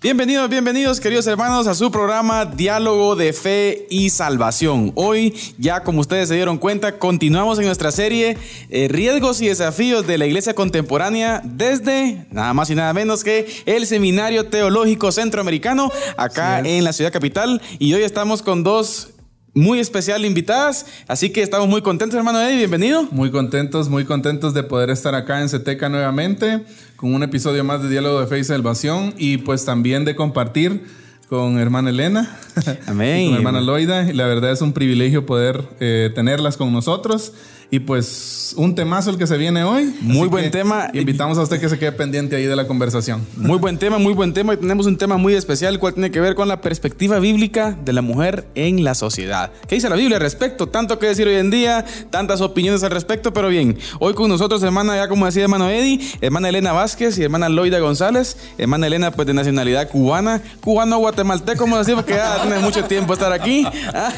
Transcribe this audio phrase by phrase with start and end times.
[0.00, 4.92] Bienvenidos, bienvenidos queridos hermanos a su programa Diálogo de Fe y Salvación.
[4.94, 8.38] Hoy ya como ustedes se dieron cuenta, continuamos en nuestra serie
[8.70, 13.48] eh, Riesgos y Desafíos de la Iglesia Contemporánea desde nada más y nada menos que
[13.66, 17.60] el Seminario Teológico Centroamericano acá en la ciudad capital.
[17.80, 19.17] Y hoy estamos con dos
[19.54, 23.08] muy especial invitadas, así que estamos muy contentos, hermano Eddie, bienvenido.
[23.10, 26.64] Muy contentos, muy contentos de poder estar acá en CETECA nuevamente
[26.96, 30.82] con un episodio más de Diálogo de Fe y Salvación y pues también de compartir
[31.28, 32.38] con hermana Elena
[32.86, 33.20] Amén.
[33.22, 34.08] y con hermana Loida.
[34.08, 37.32] Y la verdad es un privilegio poder eh, tenerlas con nosotros.
[37.70, 39.94] Y pues un temazo el que se viene hoy.
[40.00, 40.88] Muy Así buen tema.
[40.94, 43.26] Invitamos a usted que se quede pendiente ahí de la conversación.
[43.36, 44.54] Muy buen tema, muy buen tema.
[44.54, 47.76] Y tenemos un tema muy especial, el cual tiene que ver con la perspectiva bíblica
[47.84, 49.52] de la mujer en la sociedad.
[49.66, 50.68] ¿Qué dice la Biblia al respecto?
[50.68, 53.78] Tanto que decir hoy en día, tantas opiniones al respecto, pero bien.
[54.00, 57.80] Hoy con nosotros, hermana, ya como decía hermano Eddie, hermana Elena Vázquez y hermana Loida
[57.80, 58.38] González.
[58.56, 63.30] Hermana Elena, pues de nacionalidad cubana, cubano-guatemalteco, como decimos, que ya tiene mucho tiempo estar
[63.30, 63.66] aquí.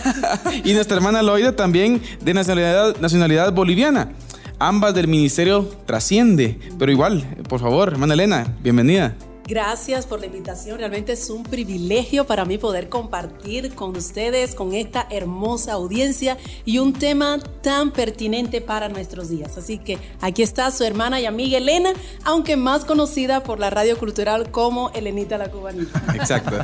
[0.65, 4.13] y nuestra hermana Loida también de nacionalidad, nacionalidad boliviana.
[4.59, 9.17] Ambas del ministerio trasciende, pero igual, por favor, hermana Elena, bienvenida.
[9.51, 10.79] Gracias por la invitación.
[10.79, 16.79] Realmente es un privilegio para mí poder compartir con ustedes, con esta hermosa audiencia y
[16.79, 19.59] un tema tan pertinente para nuestros días.
[19.59, 21.91] Así que aquí está su hermana y amiga Elena,
[22.25, 26.01] aunque más conocida por la radio cultural como Elenita la Cubanita.
[26.15, 26.57] Exacto.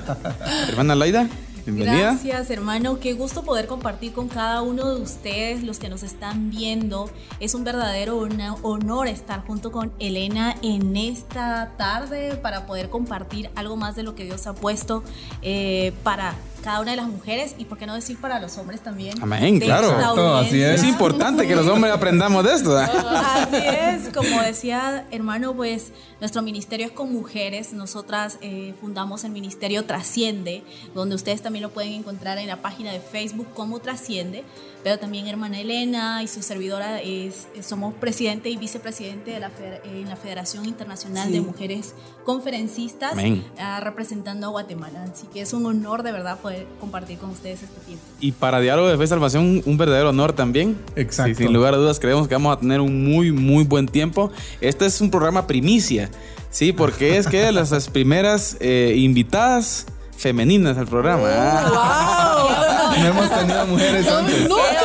[0.69, 1.29] Hermana Laida,
[1.67, 2.13] bienvenida.
[2.13, 3.01] Gracias, hermano.
[3.01, 7.11] Qué gusto poder compartir con cada uno de ustedes, los que nos están viendo.
[7.41, 8.19] Es un verdadero
[8.63, 14.15] honor estar junto con Elena en esta tarde para poder compartir algo más de lo
[14.15, 15.03] que Dios ha puesto
[15.43, 18.81] eh, para cada una de las mujeres y, por qué no decir, para los hombres
[18.81, 19.15] también.
[19.23, 20.37] Amén, claro.
[20.37, 20.61] así.
[20.63, 22.81] Es importante que los hombres aprendamos de esto.
[22.81, 22.85] ¿eh?
[22.87, 27.73] Así es, como decía hermano, pues nuestro ministerio es con mujeres.
[27.73, 30.65] Nosotras eh, fundamos el ministerio Trasciende,
[30.95, 34.45] donde ustedes también lo pueden encontrar en la página de Facebook como Trasciende.
[34.83, 39.81] Pero también hermana Elena y su servidora es, somos presidente y vicepresidente de la, feder-
[39.85, 41.33] en la Federación Internacional Sí.
[41.33, 43.45] de Mujeres Conferencistas, Amén.
[43.59, 45.03] ah, representando a Guatemala.
[45.13, 48.05] Así que es un honor de verdad poder compartir con ustedes este tiempo.
[48.21, 50.77] Y para Diálogo de Fe y Salvación, un verdadero honor también.
[50.97, 51.35] Exacto.
[51.35, 54.31] Sí, sin lugar a dudas, creemos que vamos a tener un muy, muy buen tiempo.
[54.61, 56.11] Este es un programa primicia,
[56.51, 56.73] ¿sí?
[56.73, 61.29] Porque es que las, las primeras eh, invitadas femeninas al programa.
[61.29, 62.63] Ah.
[62.97, 64.49] No hemos tenido mujeres antes.
[64.49, 64.55] ¡Nunca!
[64.55, 64.76] ¡Wow!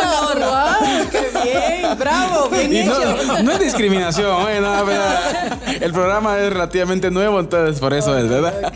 [1.95, 2.49] ¡Bravo!
[2.51, 3.15] ¡Bien Y hecho!
[3.27, 4.59] no, no es discriminación, ¿eh?
[4.61, 5.03] No, pero
[5.81, 8.73] el programa es relativamente nuevo, entonces por eso es, ¿verdad?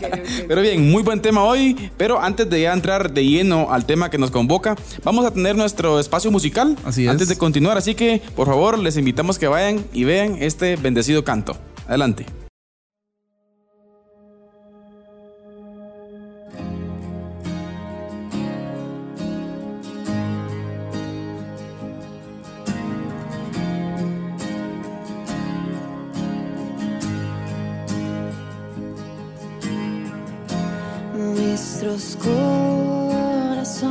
[0.48, 4.10] Pero bien, muy buen tema hoy, pero antes de ya entrar de lleno al tema
[4.10, 7.10] que nos convoca, vamos a tener nuestro espacio musical Así es.
[7.10, 11.24] antes de continuar, así que por favor les invitamos que vayan y vean este bendecido
[11.24, 11.56] canto.
[11.88, 12.26] Adelante.
[31.86, 32.16] Nuestros
[33.56, 33.84] corazones.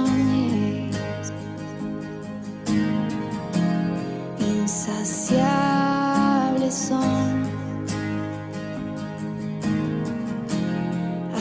[4.37, 5.45] Insaciables
[6.73, 7.45] son.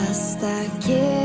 [0.09, 1.24] Hasta que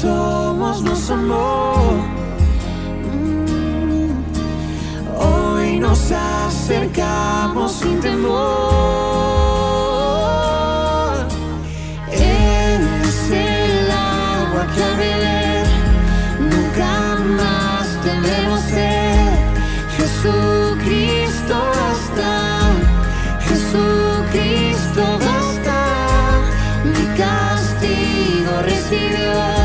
[0.00, 1.74] Somos nos amó.
[3.12, 4.10] Mm,
[5.18, 8.38] Hoy nos acercamos sin temor.
[12.12, 15.66] Él es el agua que al beber
[16.52, 16.90] nunca
[17.40, 19.32] más tendremos sed.
[19.96, 22.30] Jesucristo basta,
[23.48, 25.78] Jesucristo basta.
[26.84, 29.57] Mi castigo recibió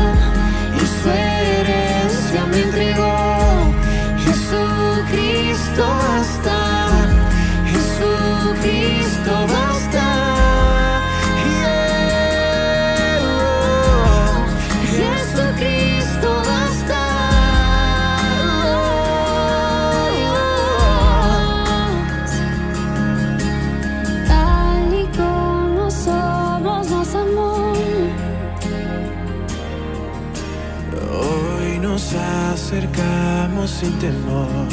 [33.80, 34.68] sin temor,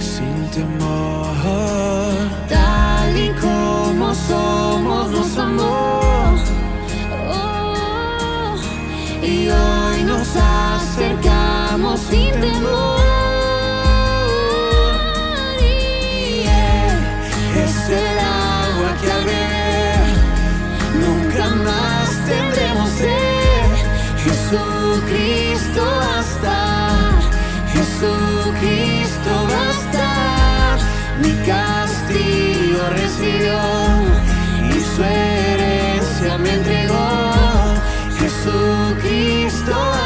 [0.00, 1.26] sin temor.
[2.48, 6.00] Tal y como somos nos amó.
[7.28, 8.54] Oh,
[9.22, 13.00] Y hoy nos acercamos sin temor.
[15.60, 16.42] Y
[17.64, 19.24] es el agua que al
[21.04, 23.50] nunca más tendremos sed.
[24.24, 26.59] Jesucristo basta,
[28.60, 30.76] Jesucristo basta.
[31.22, 33.58] Mi castigo recibió
[34.68, 37.74] y su herencia me entregó.
[38.18, 39.99] Jesucristo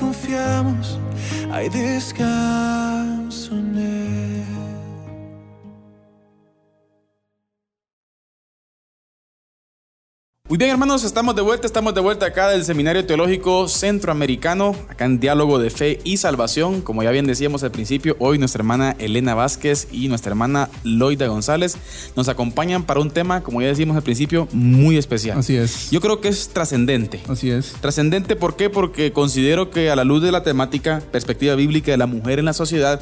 [0.00, 0.98] confiamos,
[1.52, 2.99] hay descanso
[10.50, 15.04] Muy bien, hermanos, estamos de vuelta, estamos de vuelta acá del Seminario Teológico Centroamericano, acá
[15.04, 16.80] en Diálogo de Fe y Salvación.
[16.80, 21.28] Como ya bien decíamos al principio, hoy nuestra hermana Elena Vázquez y nuestra hermana Loida
[21.28, 21.76] González
[22.16, 25.38] nos acompañan para un tema, como ya decimos al principio, muy especial.
[25.38, 25.88] Así es.
[25.92, 27.20] Yo creo que es trascendente.
[27.28, 27.74] Así es.
[27.80, 28.70] Trascendente, ¿por qué?
[28.70, 32.46] Porque considero que a la luz de la temática, perspectiva bíblica de la mujer en
[32.46, 33.00] la sociedad,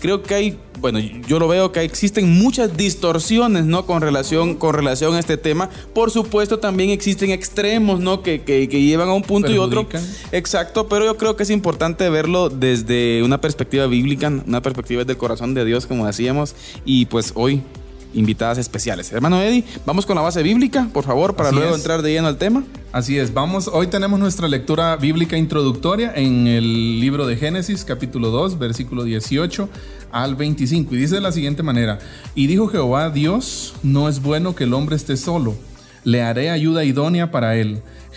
[0.00, 3.86] creo que hay, bueno, yo lo veo que existen muchas distorsiones, ¿no?
[3.86, 5.70] Con relación, con relación a este tema.
[5.94, 8.22] Por supuesto, también existen extremos, ¿no?
[8.22, 9.88] Que, que- que llevan a un punto y otro.
[10.32, 15.16] Exacto, pero yo creo que es importante verlo desde una perspectiva bíblica, una perspectiva del
[15.16, 16.54] corazón de Dios, como decíamos,
[16.84, 17.62] y pues hoy
[18.12, 19.12] invitadas especiales.
[19.12, 21.76] Hermano Eddie, vamos con la base bíblica, por favor, para Así luego es.
[21.80, 22.64] entrar de lleno al tema.
[22.90, 28.30] Así es, vamos, hoy tenemos nuestra lectura bíblica introductoria en el libro de Génesis, capítulo
[28.30, 29.68] 2, versículo 18
[30.10, 32.00] al 25, y dice de la siguiente manera,
[32.34, 35.54] y dijo Jehová, Dios, no es bueno que el hombre esté solo,
[36.04, 37.80] le haré ayuda idónea para él.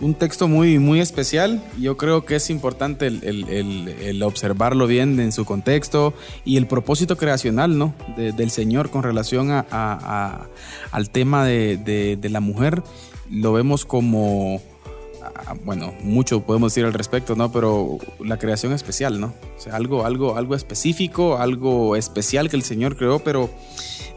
[0.00, 1.62] Un texto muy, muy especial.
[1.80, 6.14] Yo creo que es importante el, el- el- observarlo bien en su contexto
[6.44, 7.94] y el propósito creacional ¿no?
[8.16, 10.46] de- del Señor con relación a,
[10.92, 12.82] al tema de, de- de la mujer.
[13.30, 14.62] Lo vemos como,
[15.22, 17.50] ah, bueno, mucho podemos decir al respecto, ¿no?
[17.52, 19.34] Pero la creación especial, ¿no?
[19.56, 23.50] O sea, algo, algo, algo específico, algo especial que el Señor creó, pero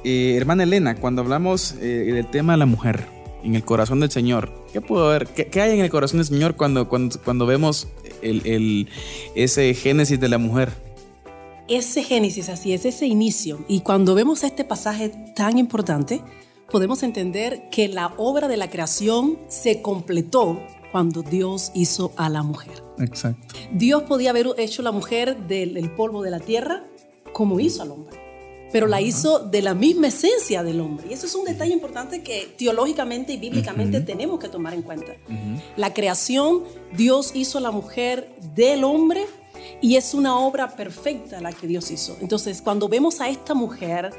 [0.03, 3.05] eh, hermana Elena, cuando hablamos eh, del tema de la mujer
[3.43, 5.27] en el corazón del Señor, ¿qué puedo ver?
[5.27, 7.87] ¿Qué, qué hay en el corazón del Señor cuando, cuando, cuando vemos
[8.21, 8.89] el, el-
[9.35, 10.71] ese génesis de la mujer?
[11.67, 13.63] Ese Génesis, así es, ese inicio.
[13.69, 16.21] Y cuando vemos este pasaje tan importante,
[16.69, 20.59] podemos entender que la obra de la creación se completó
[20.91, 22.83] cuando Dios hizo a la mujer.
[22.99, 23.55] Exacto.
[23.71, 26.83] Dios podía haber hecho la mujer del, del polvo de la tierra
[27.31, 28.19] como hizo al hombre,
[28.71, 31.07] pero la hizo de la misma esencia del hombre.
[31.09, 35.13] Y eso es un detalle importante que teológicamente y bíblicamente tenemos que tomar en cuenta.
[35.75, 36.63] La creación,
[36.93, 39.25] Dios hizo a la mujer del hombre
[39.81, 42.17] y es una obra perfecta la que Dios hizo.
[42.21, 44.11] Entonces, cuando vemos a esta mujer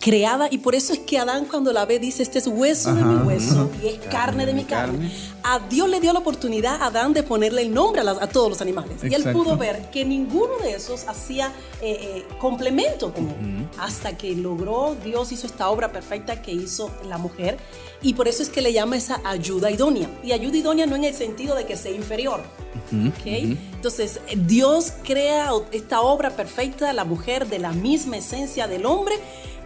[0.00, 3.02] creada, y por eso es que Adán cuando la ve dice, este es hueso de
[3.02, 5.10] mi hueso y es carne de mi carne.
[5.42, 8.26] A Dios le dio la oportunidad a Adán de ponerle el nombre a, las- a
[8.28, 9.02] todos los animales.
[9.02, 9.42] Y él Exacto.
[9.42, 13.66] pudo ver que ninguno de esos hacía eh, eh, complemento con él.
[13.78, 17.56] Hasta que logró, Dios hizo esta obra perfecta que hizo la mujer.
[18.02, 20.08] Y por eso es que le llama esa ayuda idónea.
[20.22, 22.40] Y ayuda idónea no en el sentido de que sea inferior.
[22.90, 23.26] ¿ok?
[23.26, 29.14] Entonces, eh, Dios crea esta obra perfecta, la mujer de la misma esencia del hombre.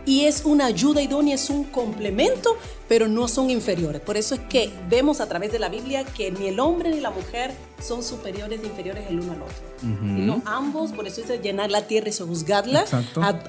[0.08, 2.56] Y es una ayuda idónea, es un complemento,
[2.88, 4.00] pero no son inferiores.
[4.00, 7.00] Por eso es que vemos a través de la Biblia que ni el hombre ni
[7.00, 7.52] la mujer
[7.86, 9.56] son superiores ni inferiores el uno al otro.
[9.80, 12.86] Sino ambos, por eso dice llenar la tierra y sojuzgarla.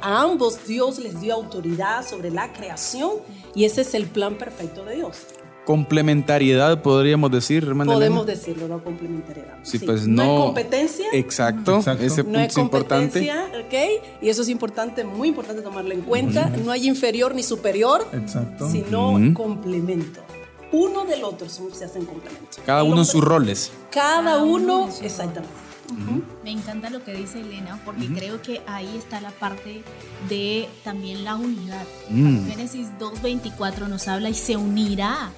[0.02, 3.12] A ambos Dios les dio autoridad sobre la creación
[3.56, 5.16] y ese es el plan perfecto de Dios.
[5.70, 8.40] Complementariedad, podríamos decir, hermana Podemos Elena.
[8.40, 9.60] decirlo, no complementariedad.
[9.62, 10.24] Sí, pues no.
[10.26, 11.06] No es competencia.
[11.14, 12.04] Exacto, Exacto.
[12.04, 13.20] ese No punto es importante.
[13.20, 14.04] competencia, ¿ok?
[14.24, 16.48] Y eso es importante, muy importante tomarlo en cuenta.
[16.66, 18.68] No hay inferior ni superior, Exacto.
[18.68, 20.22] sino complemento.
[20.72, 22.58] Uno del otro son- se hacen complemento.
[22.66, 23.72] Cada uno en sus roles.
[23.92, 25.54] Cada uno exactamente.
[26.44, 29.84] Me encanta lo que dice Elena porque creo que ahí está la parte
[30.30, 31.86] de también la unidad.
[32.10, 32.48] Mm.
[32.48, 35.30] Génesis 2.24 nos habla y se unirá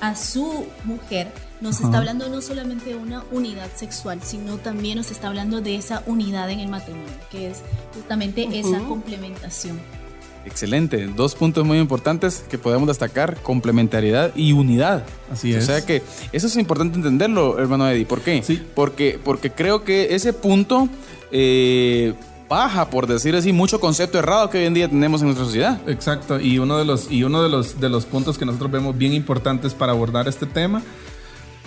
[0.00, 1.32] a su mujer.
[1.60, 5.76] Nos está hablando no solamente de una unidad sexual, sino también nos está hablando de
[5.76, 7.58] esa unidad en el matrimonio, que es
[7.94, 9.78] justamente esa complementación.
[10.46, 11.06] Excelente.
[11.08, 15.04] Dos puntos muy importantes que podemos destacar: complementariedad y unidad.
[15.30, 15.66] Así O es.
[15.66, 16.02] sea que
[16.32, 18.06] eso es importante entenderlo, hermano Eddie.
[18.06, 18.42] ¿Por qué?
[18.42, 18.62] Sí.
[18.74, 20.88] Porque, porque creo que ese punto
[21.30, 22.14] eh,
[22.50, 25.80] baja, por decir así, mucho concepto errado que hoy en día tenemos en nuestra sociedad.
[25.88, 28.98] Exacto, y uno de los, y uno de los, de los puntos que nosotros vemos
[28.98, 30.82] bien importantes para abordar este tema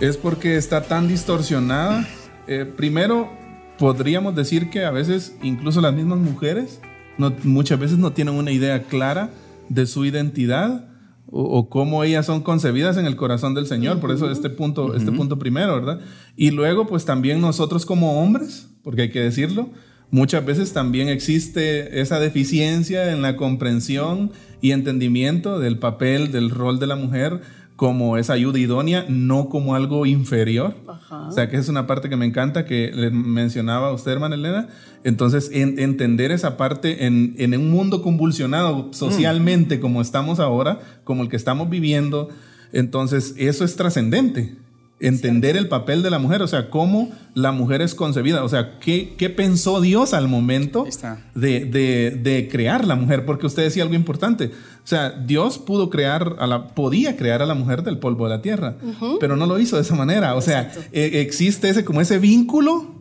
[0.01, 2.05] es porque está tan distorsionada.
[2.47, 3.31] Eh, primero,
[3.79, 6.81] podríamos decir que a veces incluso las mismas mujeres
[7.17, 9.29] no- muchas veces no tienen una idea clara
[9.69, 10.89] de su identidad
[11.31, 14.01] o, o cómo ellas son concebidas en el corazón del Señor.
[14.01, 16.01] Por eso este punto, este punto primero, ¿verdad?
[16.35, 19.69] Y luego, pues también nosotros como hombres, porque hay que decirlo,
[20.13, 26.79] muchas veces también existe esa deficiencia en la comprensión y entendimiento del papel, del rol
[26.79, 27.41] de la mujer
[27.75, 30.75] como esa ayuda idónea, no como algo inferior.
[30.87, 31.27] Ajá.
[31.27, 34.67] O sea, que es una parte que me encanta que le mencionaba usted, hermana Elena.
[35.03, 41.23] Entonces, en- entender esa parte en, en un mundo convulsionado socialmente como estamos ahora, como
[41.23, 42.29] el que estamos viviendo,
[42.71, 44.55] entonces eso es trascendente.
[44.99, 48.79] Entender el papel de la mujer, o sea, cómo la mujer es concebida, o sea,
[48.79, 50.85] qué, qué pensó Dios al momento
[51.35, 54.45] de, de- de crear la mujer, porque usted decía algo importante.
[54.47, 58.29] O sea, Dios pudo crear a la, podía crear a la mujer del polvo de
[58.35, 58.75] la tierra,
[59.19, 60.35] pero no lo hizo de esa manera.
[60.35, 62.93] O sea, eh, existe ese como ese vínculo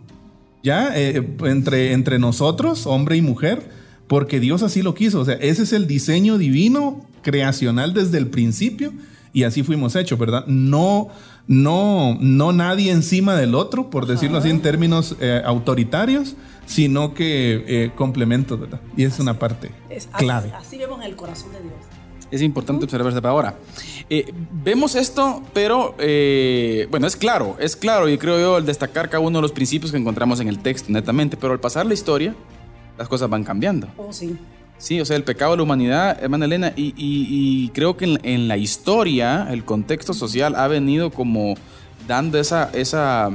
[0.62, 3.68] ya eh, entre, entre nosotros, hombre y mujer,
[4.08, 5.20] porque Dios así lo quiso.
[5.20, 8.92] O sea, ese es el diseño divino creacional desde el principio
[9.32, 10.44] y así fuimos hechos, ¿verdad?
[10.46, 11.08] No,
[11.46, 17.64] no, no nadie encima del otro, por decirlo así en términos eh, autoritarios, sino que
[17.66, 18.80] eh, complementos, ¿verdad?
[18.96, 20.52] Y es una parte Es- así- clave.
[20.54, 21.74] Así, vemos el corazón de Dios.
[22.30, 23.56] Es importante observar esta ahora.
[24.08, 24.32] Eh,
[24.64, 29.20] vemos esto, pero eh, bueno, es claro, es claro y creo yo el destacar cada
[29.20, 32.34] uno de los principios que encontramos en el texto, netamente, pero al pasar la historia,
[32.96, 33.88] las cosas van cambiando.
[33.98, 34.34] Oh, sí.
[34.82, 38.04] Sí, o sea, el pecado de la humanidad, hermana Elena, y, y- y creo que
[38.04, 41.54] en, en la historia, el contexto social ha venido como
[42.08, 43.30] dando esa, esa,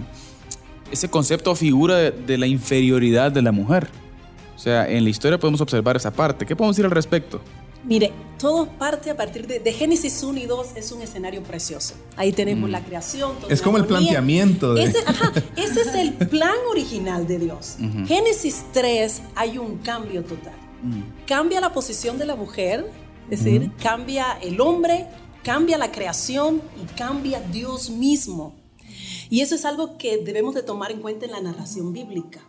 [0.91, 3.87] ese concepto o figura de, de la inferioridad de la mujer.
[4.57, 6.45] O sea, en la historia podemos observar esa parte.
[6.45, 7.39] ¿Qué podemos decir al respecto?
[7.85, 11.93] Mire, todo parte a partir de, de Génesis 1 y 2 es un escenario precioso.
[12.17, 13.31] Ahí tenemos la creación.
[13.47, 17.77] Es como el planteamiento de- Ese, ajá, ese es el plan original de Dios.
[18.05, 20.51] Génesis 3 hay un cambio total.
[21.25, 22.89] Cambia la posición de la mujer,
[23.29, 25.07] es decir, cambia el hombre,
[25.43, 28.55] cambia la creación y cambia Dios mismo.
[29.29, 32.41] Y eso es algo que debemos de tomar en cuenta en la narración bíblica.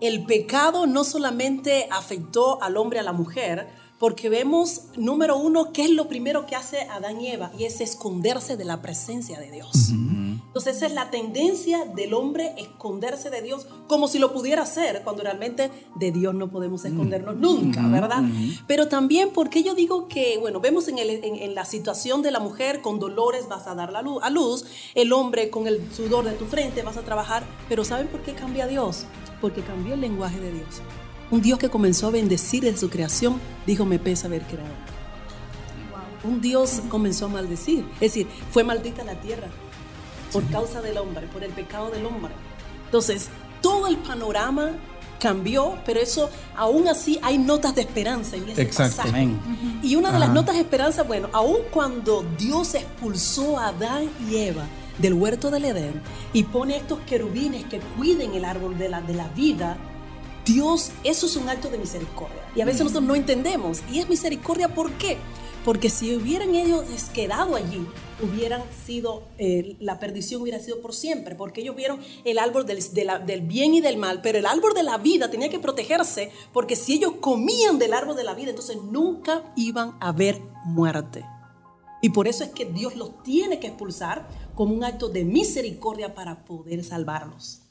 [0.00, 3.66] El pecado no solamente afectó al hombre a la mujer,
[3.98, 7.80] porque vemos, número uno, qué es lo primero que hace Adán y Eva, y es
[7.80, 9.92] esconderse de la presencia de Dios.
[10.54, 15.02] Entonces esa es la tendencia del hombre, esconderse de Dios, como si lo pudiera hacer,
[15.02, 18.22] cuando realmente de Dios no podemos escondernos nunca, ¿verdad?
[18.68, 22.30] Pero también porque yo digo que, bueno, vemos en, el- en- en la situación de
[22.30, 25.80] la mujer, con dolores vas a dar la luz, a luz, el hombre con el
[25.92, 29.06] sudor de tu frente vas a trabajar, pero ¿saben por qué cambia Dios?
[29.40, 30.82] Porque cambió el lenguaje de Dios.
[31.32, 34.70] Un Dios que comenzó a bendecir de su creación, dijo, me pesa haber creado.
[36.22, 37.84] Un Dios comenzó a maldecir.
[37.94, 39.48] Es decir, fue maldita la tierra
[40.34, 42.32] por causa del hombre, por el pecado del hombre.
[42.86, 43.28] Entonces,
[43.62, 44.72] todo el panorama
[45.20, 49.02] cambió, pero eso aún así hay notas de esperanza en ese Exacto.
[49.02, 49.28] pasaje.
[49.82, 50.34] Y una de las Ajá.
[50.34, 54.66] notas de esperanza, bueno, aún cuando Dios expulsó a Adán y Eva
[54.98, 59.14] del huerto del Edén y pone estos querubines que cuiden el árbol de la, de
[59.14, 59.78] la vida,
[60.44, 62.42] Dios, eso es un acto de misericordia.
[62.54, 63.80] Y a veces nosotros no entendemos.
[63.90, 65.16] ¿Y es misericordia por qué?
[65.16, 65.43] Porque
[65.88, 67.86] si hubieran ellos quedado allí,
[68.22, 72.78] hubieran sido, eh, la perdición hubiera sido por siempre, porque ellos vieron el árbol del,
[72.92, 76.30] de del bien y del mal, pero el árbol de la vida tenía que protegerse,
[76.52, 81.24] porque si ellos comían del árbol de la vida, entonces nunca iban a ver muerte.
[82.02, 86.14] Y por eso es que Dios los tiene que expulsar como un acto de misericordia
[86.14, 87.63] para poder salvarlos.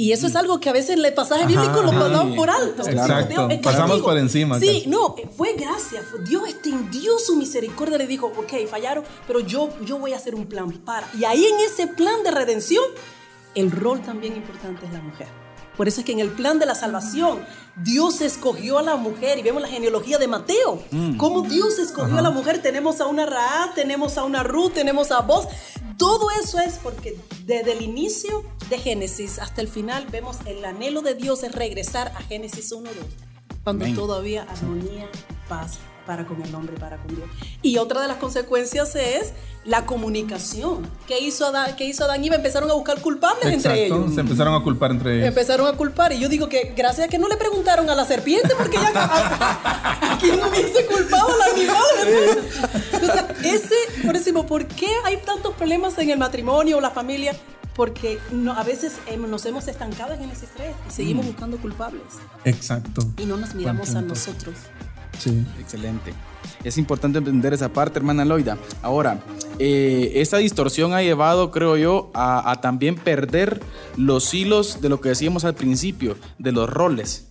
[0.00, 2.88] Y eso es algo que a veces en el pasaje bíblico lo pasamos por alto.
[2.88, 3.48] Exacto.
[3.48, 6.02] Dios Pasamos por encima, Sí, no, fue gracia.
[6.26, 7.98] Dios extendió su misericordia.
[7.98, 11.06] Le dijo, ok, fallaron, pero yo, yo voy a hacer un plan para.
[11.18, 12.82] Y ahí en ese plan de redención,
[13.54, 15.39] el rol también importante es la mujer.
[15.80, 17.42] Por eso es que en el plan de la salvación,
[17.74, 20.82] Dios escogió a la mujer y vemos la genealogía de Mateo.
[21.16, 22.60] Cómo Dios escogió a la mujer.
[22.60, 25.48] Tenemos a una Raab, tenemos a una Ruth, tenemos a vos.
[25.96, 31.00] Todo eso es porque desde el inicio de Génesis hasta el final vemos el anhelo
[31.00, 32.90] de Dios es regresar a Génesis 1-2,
[33.64, 33.96] cuando Amén.
[33.96, 35.08] todavía armonía,
[35.48, 35.78] paz
[36.10, 37.28] para con el hombre y para con Dios.
[37.62, 39.32] Y otra de las consecuencias es
[39.64, 40.90] la comunicación.
[41.06, 42.34] ¿Qué hizo Adán, qué hizo Adán y Eva?
[42.34, 44.02] Empezaron a buscar culpables entre Exacto.
[44.02, 44.14] ellos.
[44.16, 45.28] Se empezaron a culpar entre ellos.
[45.28, 48.04] Empezaron a culpar y yo digo que gracias a que no le preguntaron a la
[48.04, 51.84] serpiente porque ya a, a quien no hubiese culpado al animal.
[52.92, 56.90] Entonces, ese, por eso digo, ¿por qué hay tantos problemas en el matrimonio o la
[56.90, 57.36] familia?
[57.76, 62.02] Porque no, a veces nos hemos estancado en Génesis 3 y seguimos buscando culpables
[62.44, 63.02] Exacto.
[63.16, 64.56] y no nos miramos a nosotros.
[65.20, 65.44] Sí.
[65.60, 66.14] Excelente.
[66.64, 68.56] Es importante entender esa parte, hermana Loida.
[68.82, 69.20] Ahora,
[69.58, 73.60] eh, distorsión ha llevado, creo yo, a, a también perder
[73.96, 77.28] los hilos de lo que decíamos al principio, de los roles.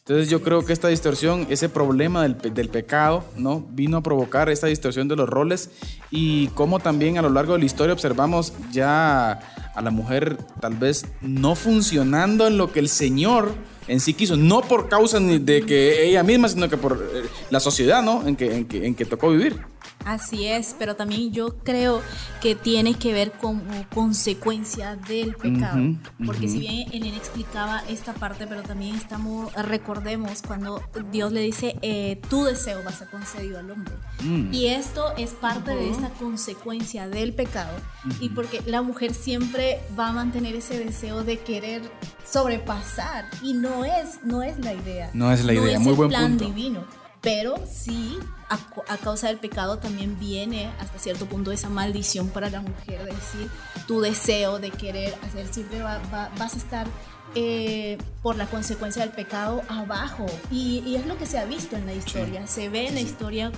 [0.00, 3.64] Entonces yo creo que esta distorsión, ese problema del, del pecado, ¿no?
[3.70, 5.70] Vino a provocar esta distorsión de los roles
[6.10, 9.38] y cómo también a lo largo de la historia observamos ya
[9.72, 13.54] a la mujer tal vez no funcionando en lo que el Señor
[13.90, 17.58] en sí quiso, no por causa de que ella misma, sino que por eh, la
[17.58, 18.26] sociedad, ¿no?
[18.26, 19.56] En que, en que, en que tocó vivir.
[20.04, 22.02] Así es, pero también yo creo
[22.40, 25.78] que tiene que ver como consecuencia del pecado.
[26.24, 31.76] Porque si bien Elena explicaba esta parte, pero también estamos, recordemos cuando Dios le dice,
[31.82, 33.94] eh, tu deseo va a ser concedido al hombre.
[34.22, 34.52] Mm.
[34.52, 37.76] Y esto es parte de esta consecuencia del pecado.
[38.20, 41.82] Y porque la mujer siempre va a mantener ese deseo de querer
[42.24, 43.26] sobrepasar.
[43.42, 45.10] Y no es, no es la idea.
[45.12, 46.44] No es la idea, es muy el buen plan punto.
[46.46, 46.99] divino.
[47.20, 52.48] Pero sí, a, a causa del pecado también viene hasta cierto punto esa maldición para
[52.48, 53.50] la mujer, de decir,
[53.86, 56.86] tu deseo de querer hacer, siempre va- va- vas a estar
[57.34, 60.26] eh, por la consecuencia del pecado abajo.
[60.50, 63.00] Y, y es lo que se ha visto en la historia, se ve en la
[63.02, 63.52] historia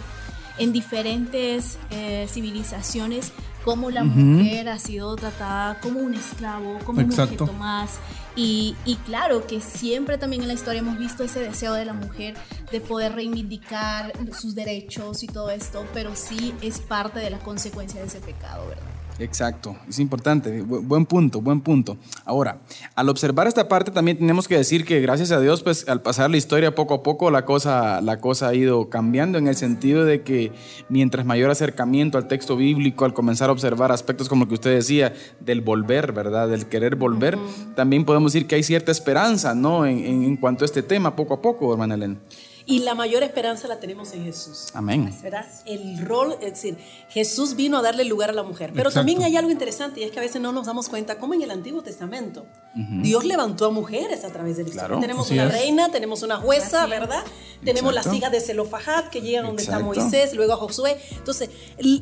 [0.58, 3.32] en diferentes eh, civilizaciones
[3.64, 7.44] cómo la mujer ha sido tratada como un esclavo, como Exacto.
[7.44, 7.98] un objeto más.
[8.34, 11.92] Y, y claro que siempre también en la historia hemos visto ese deseo de la
[11.92, 12.34] mujer
[12.70, 18.00] de poder reivindicar sus derechos y todo esto, pero sí es parte de la consecuencia
[18.00, 18.91] de ese pecado, ¿verdad?
[19.22, 21.96] Exacto, es importante, Bu- buen punto, buen punto.
[22.24, 22.58] Ahora,
[22.96, 26.28] al observar esta parte también tenemos que decir que gracias a Dios, pues al pasar
[26.30, 30.04] la historia poco a poco la cosa, la cosa ha ido cambiando en el sentido
[30.04, 30.50] de que
[30.88, 34.74] mientras mayor acercamiento al texto bíblico, al comenzar a observar aspectos como el que usted
[34.74, 36.48] decía, del volver, ¿verdad?
[36.48, 37.38] Del querer volver,
[37.76, 39.86] también podemos decir que hay cierta esperanza, ¿no?
[39.86, 42.16] En, en- en cuanto a este tema, poco a poco, hermana Elena.
[42.64, 44.68] Y la mayor esperanza la tenemos en Jesús.
[44.74, 45.12] Amén.
[45.22, 45.46] ¿verdad?
[45.66, 48.70] El rol, es decir, Jesús vino a darle lugar a la mujer.
[48.72, 49.00] Pero Exacto.
[49.00, 51.42] también hay algo interesante y es que a veces no nos damos cuenta cómo en
[51.42, 54.86] el Antiguo Testamento Dios levantó a mujeres a través de la historia.
[54.88, 55.00] Claro.
[55.00, 55.52] Tenemos Así una es.
[55.52, 57.00] reina, tenemos una jueza, Así es.
[57.00, 57.24] ¿verdad?
[57.64, 58.08] Tenemos Exacto.
[58.10, 60.00] las hijas de Zelofajat que llegan donde está Exacto.
[60.00, 60.98] Moisés, luego a Josué.
[61.10, 61.50] Entonces,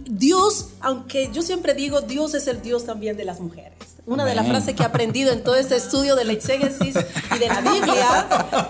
[0.08, 3.78] Dios, aunque yo siempre digo, Dios es el Dios también de las mujeres.
[4.06, 4.56] Una de las Amén.
[4.56, 6.94] frases que he aprendido en todo este estudio de la exégesis
[7.34, 8.26] y de la Biblia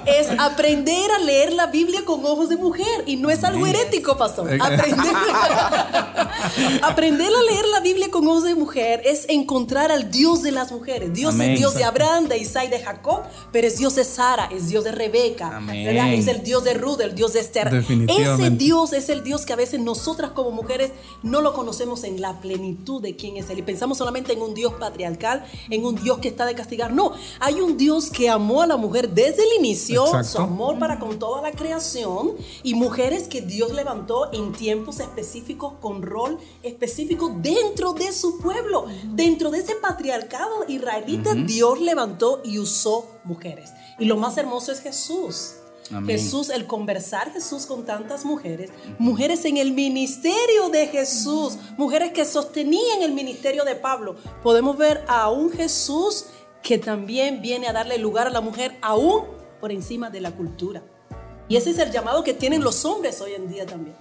[0.06, 3.04] es aprender a leer la Biblia con ojos de mujer.
[3.06, 4.50] Y no es algo herético, pastor.
[4.60, 5.14] Aprender,
[6.82, 10.72] aprender a leer la Biblia con ojos de mujer es encontrar al Dios de las
[10.72, 11.12] mujeres.
[11.12, 11.52] Dios Amén.
[11.52, 14.84] es Dios de Abraham, de Isaac de Jacob, pero es Dios de Sara, es Dios
[14.84, 15.96] de Rebeca, Amén.
[16.14, 17.84] es el Dios de Ruth, el Dios de Esther.
[18.08, 22.20] Ese Dios es el Dios que a veces nosotras como mujeres no lo conocemos en
[22.20, 23.58] la plenitud de quién es Él.
[23.58, 25.19] Y pensamos solamente en un Dios patriarcal,
[25.68, 26.92] en un Dios que está de castigar.
[26.92, 30.28] No, hay un Dios que amó a la mujer desde el inicio, Exacto.
[30.28, 35.74] su amor para con toda la creación, y mujeres que Dios levantó en tiempos específicos,
[35.80, 38.86] con rol específico dentro de su pueblo.
[39.04, 43.70] Dentro de ese patriarcado israelita, Dios levantó y usó mujeres.
[43.98, 45.59] Y lo más hermoso es Jesús.
[45.90, 46.06] Amén.
[46.06, 52.24] Jesús, el conversar Jesús con tantas mujeres, mujeres en el ministerio de Jesús, mujeres que
[52.24, 54.16] sostenían el ministerio de Pablo.
[54.42, 56.26] Podemos ver a un Jesús
[56.62, 59.24] que también viene a darle lugar a la mujer aún
[59.60, 60.82] por encima de la cultura.
[61.48, 63.96] Y ese es el llamado que tienen los hombres hoy en día también.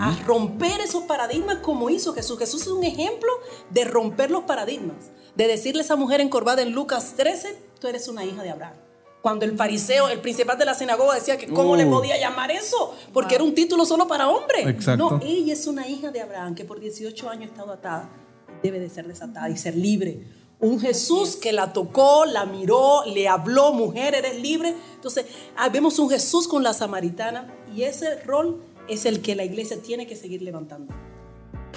[0.00, 2.38] A romper esos paradigmas como hizo Jesús.
[2.38, 3.30] Jesús es un ejemplo
[3.70, 5.10] de romper los paradigmas.
[5.36, 8.74] De decirle a esa mujer encorvada en Lucas 13, tú eres una hija de Abraham.
[9.22, 11.90] Cuando el fariseo, el principal de la sinagoga decía que cómo le Uh.
[11.90, 14.62] podía llamar eso, porque era un título solo para hombre.
[14.68, 15.10] Exacto.
[15.10, 18.08] No, ella es una hija de Abraham que por 18 años ha estado atada.
[18.62, 20.24] Debe de ser desatada y ser libre.
[20.58, 24.74] Un Jesús que la tocó, la miró, le habló, mujer, eres libre.
[24.94, 29.44] Entonces, ah, vemos un Jesús con la samaritana y ese rol es el que la
[29.44, 30.92] iglesia tiene que seguir levantando.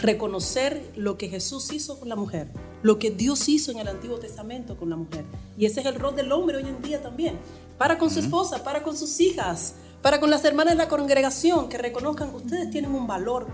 [0.04, 2.50] Reconocer lo que Jesús hizo con la mujer,
[2.82, 5.24] lo que Dios hizo en el Antiguo Testamento con la mujer.
[5.58, 7.39] Y ese es el rol del hombre hoy en día también.
[7.78, 11.70] Para con su esposa, para con sus hijas, para con las hermanas de la congregación,
[11.70, 13.48] que reconozcan, ustedes tienen un valor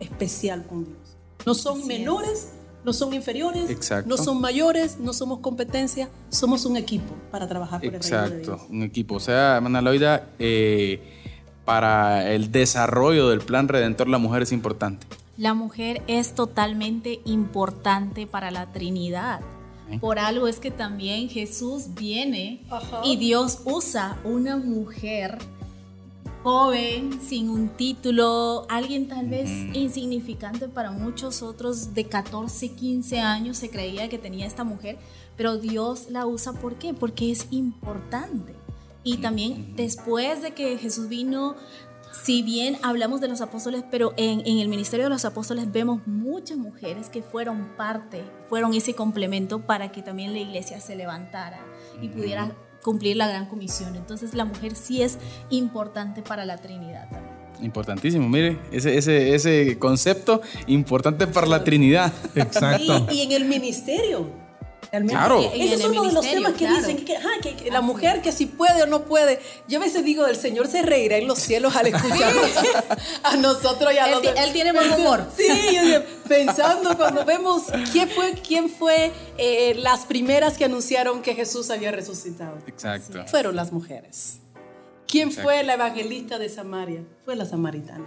[0.00, 1.16] especial con Dios.
[1.46, 2.48] No son menores,
[2.84, 4.08] no son inferiores, Exacto.
[4.08, 8.26] no son mayores, no somos competencia, somos un equipo para trabajar por el reino de
[8.26, 8.70] Exacto, Dios.
[8.70, 9.14] un equipo.
[9.14, 11.00] O sea, hermana Loida, eh,
[11.64, 15.06] para el desarrollo del plan redentor la mujer es importante.
[15.36, 19.40] La mujer es totalmente importante para la Trinidad.
[20.00, 23.00] Por algo es que también Jesús viene Ajá.
[23.04, 25.38] y Dios usa una mujer
[26.42, 33.58] joven, sin un título, alguien tal vez insignificante para muchos otros de 14, 15 años
[33.58, 34.98] se creía que tenía esta mujer,
[35.36, 36.94] pero Dios la usa ¿por qué?
[36.94, 38.54] Porque es importante.
[39.04, 41.56] Y también después de que Jesús vino,
[42.12, 46.06] si bien hablamos de los apóstoles, pero en, en el ministerio de los apóstoles vemos
[46.06, 51.60] muchas mujeres que fueron parte, fueron ese complemento para que también la iglesia se levantara
[52.00, 53.96] y pudiera cumplir la gran comisión.
[53.96, 55.18] Entonces la mujer sí es
[55.50, 57.42] importante para la Trinidad también.
[57.62, 62.12] Importantísimo, mire, ese, ese, ese concepto importante para la Trinidad.
[62.34, 63.06] Exacto.
[63.10, 64.41] Y, y en el ministerio.
[64.92, 65.40] Realmente, Claro.
[65.54, 66.76] Ese es uno de los temas que claro.
[66.76, 69.40] dicen que, ajá, que- que la mujer que si puede o no puede.
[69.66, 72.30] Yo a veces digo, el Señor se reirá en los cielos al escuchar
[73.22, 75.24] a nosotros y a Él los él tiene buen humor.
[75.36, 81.34] Sí, yo pensando cuando vemos quién fue, quién fue eh, las primeras que anunciaron que
[81.34, 82.58] Jesús había resucitado.
[82.66, 83.24] Exacto.
[83.28, 84.40] Fueron las mujeres.
[85.06, 85.48] ¿Quién Exacto.
[85.48, 87.02] fue la evangelista de Samaria?
[87.24, 88.06] Fue la samaritana.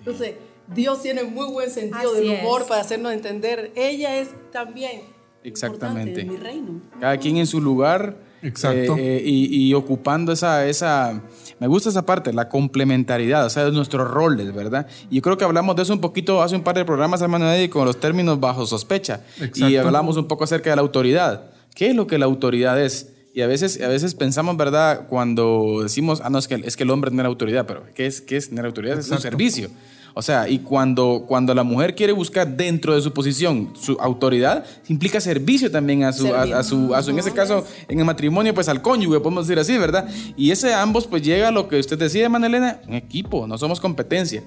[0.00, 0.34] Entonces,
[0.68, 2.66] Dios tiene muy buen sentido Así del humor es.
[2.68, 3.72] para hacernos entender.
[3.74, 5.02] Ella es también
[5.46, 6.24] Exactamente.
[6.24, 6.80] mi reino.
[7.00, 8.16] Cada quien en su lugar.
[8.42, 8.96] Exacto.
[8.96, 11.22] eh, eh, y, y ocupando esa, esa.
[11.58, 14.86] Me gusta esa parte, la complementariedad, o sea, de nuestros roles, ¿verdad?
[15.10, 17.50] Y yo creo que hablamos de eso un poquito hace un par de programas, hermano
[17.50, 19.22] Eddie, con los términos bajo sospecha.
[19.40, 19.80] Y Exacto.
[19.86, 21.50] hablamos un poco acerca de la autoridad.
[21.74, 23.12] ¿Qué es lo que la autoridad es?
[23.34, 25.06] Y a veces, a veces pensamos, ¿verdad?
[25.08, 28.20] Cuando decimos, ah, no, es que, es que el hombre tiene autoridad, pero ¿qué es,
[28.20, 28.98] qué es tener autoridad?
[28.98, 29.30] Es un Exacto.
[29.36, 29.68] servicio.
[30.18, 34.64] O sea, y cuando, cuando la mujer quiere buscar dentro de su posición su autoridad,
[34.88, 38.06] implica servicio también a su, a, a su, a su, en ese caso, en el
[38.06, 40.08] matrimonio, pues al cónyuge, podemos decir así, ¿verdad?
[40.34, 43.78] Y ese ambos, pues llega a lo que usted decía, Manelena, un equipo, no somos
[43.78, 44.42] competencia.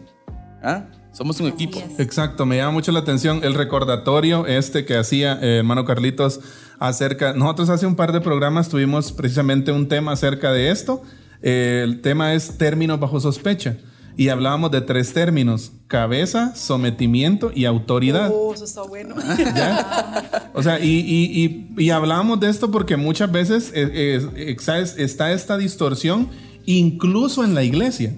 [0.63, 0.85] ¿Ah?
[1.11, 1.79] Somos un equipo.
[1.99, 6.39] Exacto, me llama mucho la atención el recordatorio este que hacía eh, hermano Carlitos
[6.79, 11.03] acerca, nosotros hace un par de programas tuvimos precisamente un tema acerca de esto,
[11.41, 13.77] Eh, el tema es términos bajo sospecha
[14.17, 18.31] y hablábamos de tres términos, cabeza, sometimiento y autoridad.
[18.33, 19.15] Oh, eso está bueno.
[19.37, 20.51] ¿Ya?
[20.53, 26.27] O sea, y, y, y, y hablamos de esto porque muchas veces está esta distorsión
[26.65, 28.13] incluso en la iglesia.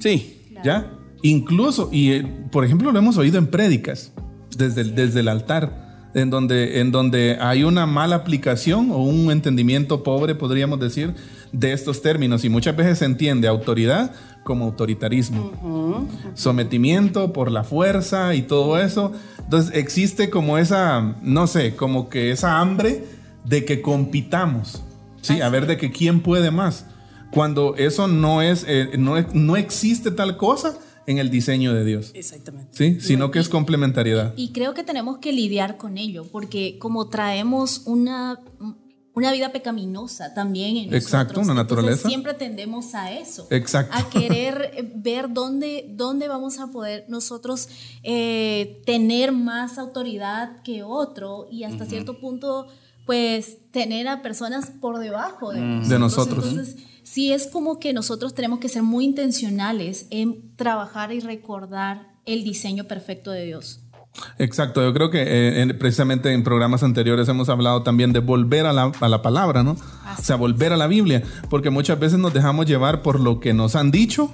[0.00, 0.36] Sí.
[0.62, 0.92] ¿Ya?
[1.22, 4.12] Incluso, y eh, por ejemplo lo hemos oído en prédicas,
[4.56, 9.30] desde el, desde el altar, en donde, en donde hay una mala aplicación o un
[9.30, 11.14] entendimiento pobre, podríamos decir,
[11.52, 12.44] de estos términos.
[12.44, 14.12] Y muchas veces se entiende autoridad
[14.44, 19.12] como autoritarismo, sometimiento por la fuerza y todo eso.
[19.38, 23.04] Entonces existe como esa, no sé, como que esa hambre
[23.44, 24.82] de que compitamos,
[25.22, 25.40] ¿sí?
[25.40, 26.86] A ver de que quién puede más.
[27.30, 30.76] Cuando eso no es, eh, no, es- no existe tal cosa
[31.06, 32.68] en el diseño de Dios, Exactamente.
[32.72, 33.00] ¿sí?
[33.00, 34.32] Sino que es complementariedad.
[34.36, 38.38] Y creo que tenemos que lidiar con ello, porque como traemos una,
[39.14, 42.08] una vida pecaminosa también en Exacto, nosotros, una entonces naturaleza.
[42.08, 43.46] siempre tendemos a eso.
[43.50, 43.96] Exacto.
[43.96, 47.68] A querer eh, ver dónde, dónde vamos a poder nosotros
[48.02, 52.68] eh, tener más autoridad que otro y hasta cierto punto,
[53.06, 55.88] pues, tener a personas por debajo de nosotros.
[55.88, 56.46] De nosotros.
[56.46, 62.10] Entonces, sí es como que nosotros tenemos que ser muy intencionales en trabajar y recordar
[62.26, 63.80] el diseño perfecto de Dios.
[64.38, 68.66] Exacto, yo creo que eh, en- precisamente en programas anteriores hemos hablado también de volver
[68.66, 69.72] a la, a la palabra, ¿no?
[69.72, 73.54] O sea, volver a la Biblia, porque muchas veces nos dejamos llevar por lo que
[73.54, 74.32] nos han dicho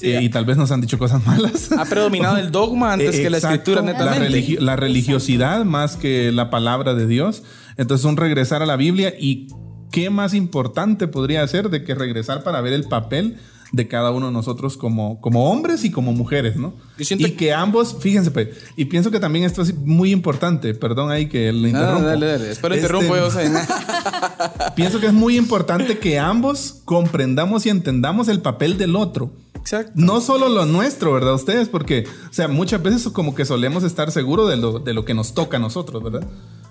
[0.00, 1.70] eh, y tal vez nos han dicho cosas malas.
[1.78, 4.28] Ha predominado el dogma antes que la escritura la, netamente.
[4.28, 7.44] religi- la religiosidad más que la palabra de Dios.
[7.76, 9.48] Entonces un regresar a la Biblia y
[9.92, 13.38] qué más importante podría ser de que regresar para ver el papel
[13.72, 16.74] de cada uno de nosotros como, como hombres y como mujeres, ¿no?
[16.98, 20.74] Yo siento y que ambos, fíjense, pues, y pienso que también esto es muy importante,
[20.74, 22.00] perdón ahí que No, interrumpo.
[22.00, 22.50] no, dale, dale.
[22.50, 23.30] Espero Este, interrumpo yo.
[23.30, 29.32] sea, Pienso que es muy importante que ambos comprendamos y entendamos el papel del otro.
[29.54, 29.92] Exacto.
[29.94, 31.34] No solo lo nuestro, ¿verdad?
[31.34, 35.04] Ustedes, porque, o sea, muchas veces como que solemos estar seguros de lo, de lo
[35.04, 36.26] que nos toca a nosotros, ¿verdad?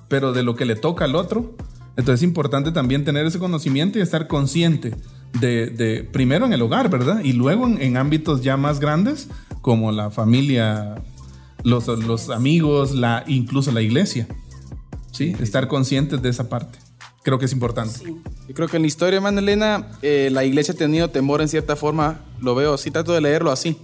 [0.08, 1.56] Pero de lo que le toca al otro.
[1.98, 4.96] Entonces es importante también tener ese conocimiento y estar consciente
[5.40, 7.22] de, de- primero en el hogar, ¿verdad?
[7.24, 9.28] Y luego en, en ámbitos ya más grandes,
[9.62, 10.96] como la familia,
[11.64, 14.28] los, los amigos, la, incluso la iglesia.
[15.12, 15.36] ¿Sí?
[15.42, 16.80] Estar conscientes de esa parte.
[17.24, 18.00] Creo que es importante.
[18.48, 21.50] Yo creo que en la historia, hermana Elena, eh, la iglesia ha tenido temor en
[21.50, 23.78] cierta forma, lo veo así, trato de leerlo así.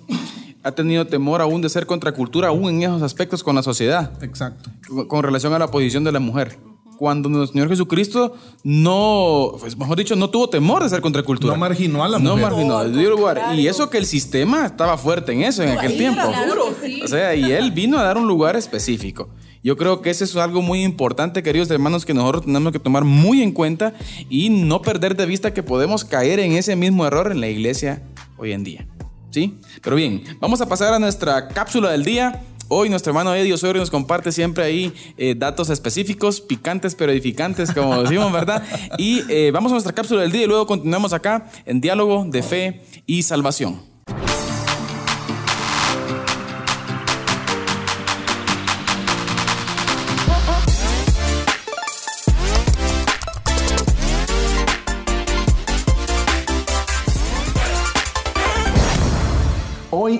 [0.63, 4.71] Ha tenido temor aún de ser contracultura, aún en esos aspectos con la sociedad, Exacto.
[4.87, 6.57] con, con relación a la posición de la mujer.
[6.97, 11.53] Cuando nuestro Señor Jesucristo no, pues, mejor dicho, no tuvo temor de ser contracultura.
[11.53, 12.51] No marginó a la No mujer.
[12.51, 13.55] marginó, le dio lugar.
[13.55, 16.21] Y eso que el sistema estaba fuerte en eso en aquel tiempo.
[16.27, 17.01] Claro sí.
[17.03, 19.29] O sea, y él vino a dar un lugar específico.
[19.63, 23.03] Yo creo que eso es algo muy importante, queridos hermanos, que nosotros tenemos que tomar
[23.03, 23.93] muy en cuenta
[24.29, 28.03] y no perder de vista que podemos caer en ese mismo error en la iglesia
[28.37, 28.87] hoy en día.
[29.29, 29.55] ¿Sí?
[29.81, 32.43] Pero bien, vamos a pasar a nuestra cápsula del día.
[32.69, 37.71] Hoy nuestro hermano Eddie Osorio nos comparte siempre ahí eh, datos específicos, picantes pero edificantes,
[37.71, 38.61] como decimos, ¿verdad?
[38.97, 42.43] Y eh, vamos a nuestra cápsula del día y luego continuamos acá en diálogo de
[42.43, 43.86] fe y salvación.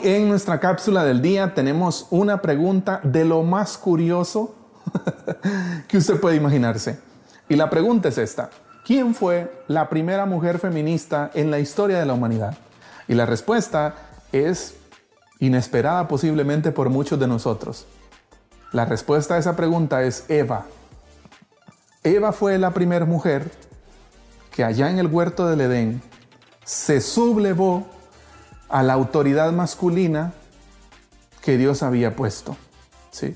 [0.04, 4.56] En nuestra cápsula del día tenemos una pregunta de lo más curioso
[5.88, 7.00] que usted puede imaginarse.
[7.50, 8.50] Y la pregunta es esta.
[8.86, 12.58] ¿Quién fue la primera mujer feminista en la historia de la humanidad?
[13.08, 13.96] Y la respuesta
[14.32, 14.76] es
[15.40, 17.86] inesperada posiblemente por muchos de nosotros.
[18.72, 20.66] La respuesta a esa pregunta es Eva.
[22.04, 23.52] Eva fue la primera mujer
[24.52, 26.02] que allá en el huerto del Edén
[26.64, 27.88] se sublevó
[28.70, 30.34] a la autoridad masculina
[31.42, 32.58] que Dios había puesto.
[33.12, 33.36] ¿sí?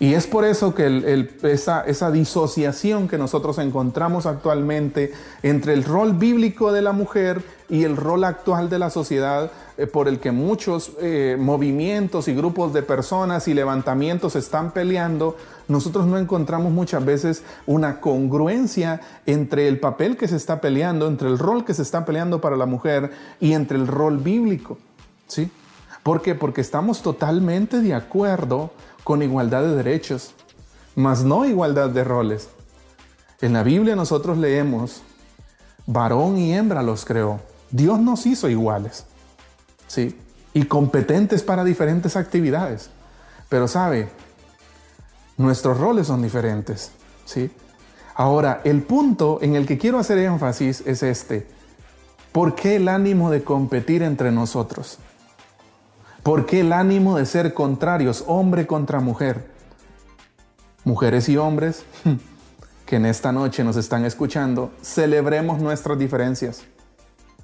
[0.00, 6.72] Y es por eso que esa disociación que nosotros encontramos actualmente entre el rol bíblico
[6.72, 10.92] de la mujer y el rol actual de la sociedad, eh, por el que muchos
[11.00, 15.36] eh, movimientos y grupos de personas y levantamientos están peleando,
[15.68, 21.28] nosotros no encontramos muchas veces una congruencia entre el papel que se está peleando, entre
[21.28, 24.78] el rol que se está peleando para la mujer y entre el rol bíblico.
[25.26, 25.50] ¿Sí?
[26.02, 26.34] ¿Por qué?
[26.34, 28.72] Porque estamos totalmente de acuerdo
[29.04, 30.34] con igualdad de derechos,
[30.94, 32.48] mas no igualdad de roles.
[33.40, 35.02] En la Biblia nosotros leemos,
[35.86, 37.40] varón y hembra los creó.
[37.70, 39.06] Dios nos hizo iguales,
[39.86, 40.18] ¿sí?
[40.52, 42.90] Y competentes para diferentes actividades.
[43.48, 44.10] Pero sabe,
[45.36, 46.92] nuestros roles son diferentes,
[47.24, 47.50] ¿sí?
[48.14, 51.46] Ahora, el punto en el que quiero hacer énfasis es este.
[52.30, 54.98] ¿Por qué el ánimo de competir entre nosotros?
[56.22, 59.50] ¿Por qué el ánimo de ser contrarios, hombre contra mujer?
[60.84, 61.84] Mujeres y hombres
[62.86, 66.62] que en esta noche nos están escuchando, celebremos nuestras diferencias.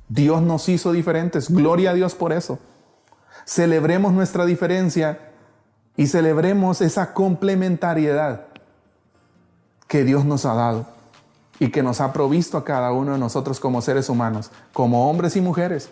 [0.08, 1.50] Dios nos hizo diferentes.
[1.50, 2.58] Gloria a Dios por eso.
[3.44, 5.29] Celebremos nuestra diferencia
[6.00, 8.46] y celebremos esa complementariedad
[9.86, 10.86] que Dios nos ha dado
[11.58, 15.36] y que nos ha provisto a cada uno de nosotros como seres humanos, como hombres
[15.36, 15.90] y mujeres.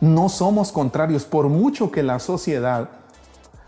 [0.00, 2.88] No somos contrarios por mucho que la sociedad,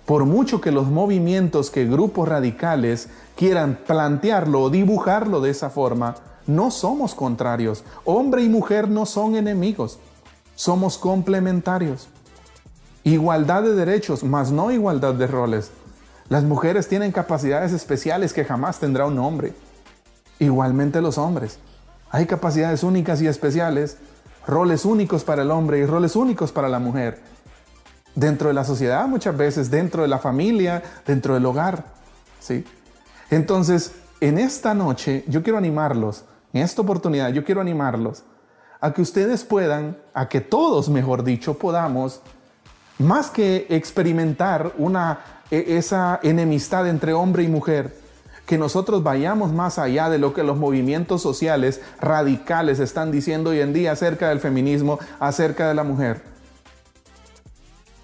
[0.06, 6.14] por mucho que los movimientos, que grupos radicales quieran plantearlo o dibujarlo de esa forma,
[6.46, 7.84] no somos contrarios.
[8.06, 9.98] Hombre y mujer no son enemigos,
[10.54, 12.08] somos complementarios.
[13.04, 15.70] Igualdad de derechos, más no igualdad de roles.
[16.28, 19.54] Las mujeres tienen capacidades especiales que jamás tendrá un hombre.
[20.38, 21.58] Igualmente los hombres.
[22.10, 23.96] Hay capacidades únicas y especiales,
[24.46, 27.20] roles únicos para el hombre y roles únicos para la mujer.
[28.14, 31.86] Dentro de la sociedad muchas veces, dentro de la familia, dentro del hogar.
[32.38, 32.64] ¿sí?
[33.30, 38.24] Entonces, en esta noche yo quiero animarlos en esta oportunidad yo quiero animarlos
[38.80, 42.20] a que ustedes puedan, a que todos, mejor dicho, podamos,
[43.02, 47.94] más que experimentar una, e, esa enemistad entre hombre y mujer,
[48.46, 53.60] que nosotros vayamos más allá de lo que los movimientos sociales radicales están diciendo hoy
[53.60, 56.22] en día acerca del feminismo, acerca de la mujer.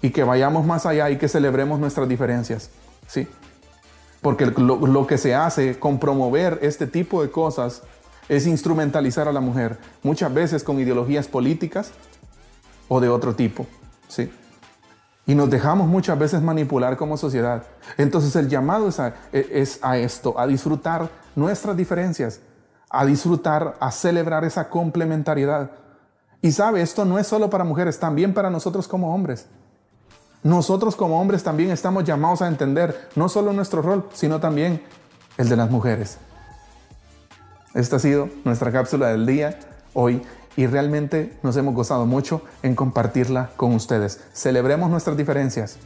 [0.01, 2.69] Y que vayamos más allá y que celebremos nuestras diferencias.
[3.07, 3.27] Sí.
[4.21, 7.83] Porque lo, lo que se hace con promover este tipo de cosas
[8.29, 11.91] es instrumentalizar a la mujer, muchas veces con ideologías políticas
[12.87, 13.65] o de otro tipo.
[14.07, 14.29] ¿sí?
[15.29, 17.61] Y nos dejamos muchas veces manipular como sociedad.
[17.97, 22.39] Entonces el llamado es a, es a esto, a disfrutar nuestras diferencias,
[22.89, 25.69] a disfrutar, a celebrar esa complementariedad.
[26.41, 29.45] Y sabe, esto no es solo para mujeres, también para nosotros como hombres.
[30.41, 34.81] Nosotros como hombres también estamos llamados a entender no solo nuestro rol, sino también
[35.37, 36.17] el de las mujeres.
[37.75, 39.59] Esta ha sido nuestra cápsula del día
[39.93, 40.23] hoy
[40.55, 44.19] y realmente nos hemos gozado mucho en compartirla con ustedes.
[44.33, 45.77] Celebremos nuestras diferencias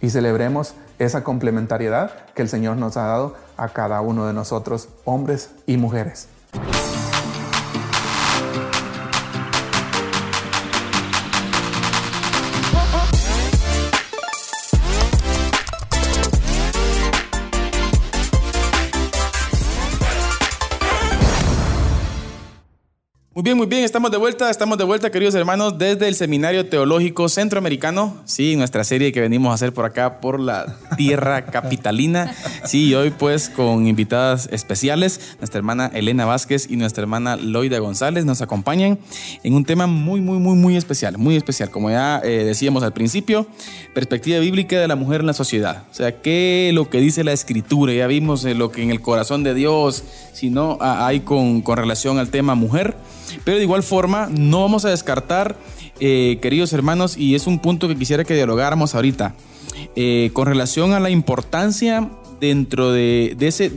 [0.00, 4.88] y celebremos esa complementariedad que el Señor nos ha dado a cada uno de nosotros,
[5.04, 6.28] hombres y mujeres.
[23.66, 28.16] Muy bien, estamos de vuelta, estamos de vuelta, queridos hermanos, desde el Seminario Teológico Centroamericano,
[28.24, 32.32] sí, nuestra serie que venimos a hacer por acá, por la tierra capitalina,
[32.64, 37.80] sí, y hoy pues con invitadas especiales, nuestra hermana Elena Vázquez y nuestra hermana Loida
[37.80, 39.00] González nos acompañan
[39.42, 42.92] en un tema muy, muy, muy, muy especial, muy especial, como ya eh, decíamos al
[42.92, 43.48] principio,
[43.94, 47.32] perspectiva bíblica de la mujer en la sociedad, o sea, qué lo que dice la
[47.32, 51.62] escritura, ya vimos eh, lo que en el corazón de Dios, si no, hay con,
[51.62, 52.96] con relación al tema mujer,
[53.44, 55.56] pero de igual forma, no vamos a descartar,
[56.00, 59.34] eh, queridos hermanos, y es un punto que quisiera que dialogáramos ahorita,
[59.94, 62.08] eh, con relación a la importancia
[62.40, 63.72] dentro de, de ese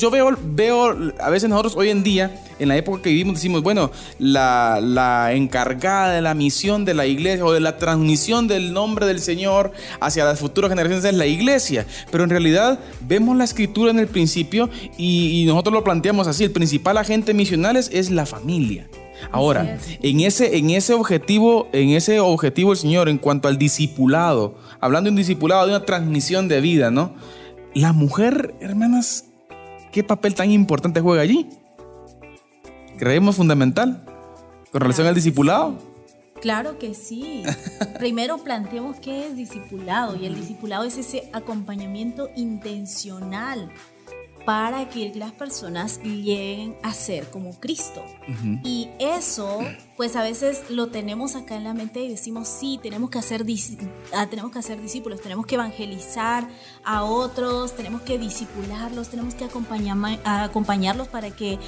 [0.00, 3.62] yo veo, veo, a veces nosotros hoy en día, en la época que vivimos, decimos,
[3.62, 8.72] bueno, la, la, encargada de la misión de la iglesia o de la transmisión del
[8.72, 11.86] nombre del Señor hacia las futuras generaciones es la iglesia.
[12.10, 16.44] Pero en realidad vemos la escritura en el principio y, y nosotros lo planteamos así,
[16.44, 18.88] el principal agente misional es, es la familia.
[19.32, 24.56] Ahora, en ese, en ese objetivo, en ese objetivo el Señor, en cuanto al discipulado,
[24.80, 27.14] hablando de un discipulado, de una transmisión de vida, ¿no?
[27.74, 29.29] La mujer, hermanas,
[29.92, 31.48] ¿qué papel tan importante juega allí?
[32.98, 34.04] ¿Creemos fundamental
[34.70, 35.78] con relación al discipulado?
[36.40, 37.42] Claro que sí.
[37.98, 43.70] Primero planteemos qué es discipulado y el discipulado es ese acompañamiento intencional
[44.44, 48.02] para que las personas lleguen a ser como Cristo.
[48.64, 49.58] Y eso,
[49.96, 53.44] pues a veces lo tenemos acá en la mente y decimos, sí, tenemos que, hacer,
[54.14, 56.48] ah, tenemos que hacer discípulos, tenemos que evangelizar
[56.84, 61.58] a otros, tenemos que discipularlos, tenemos que acompañarlos para que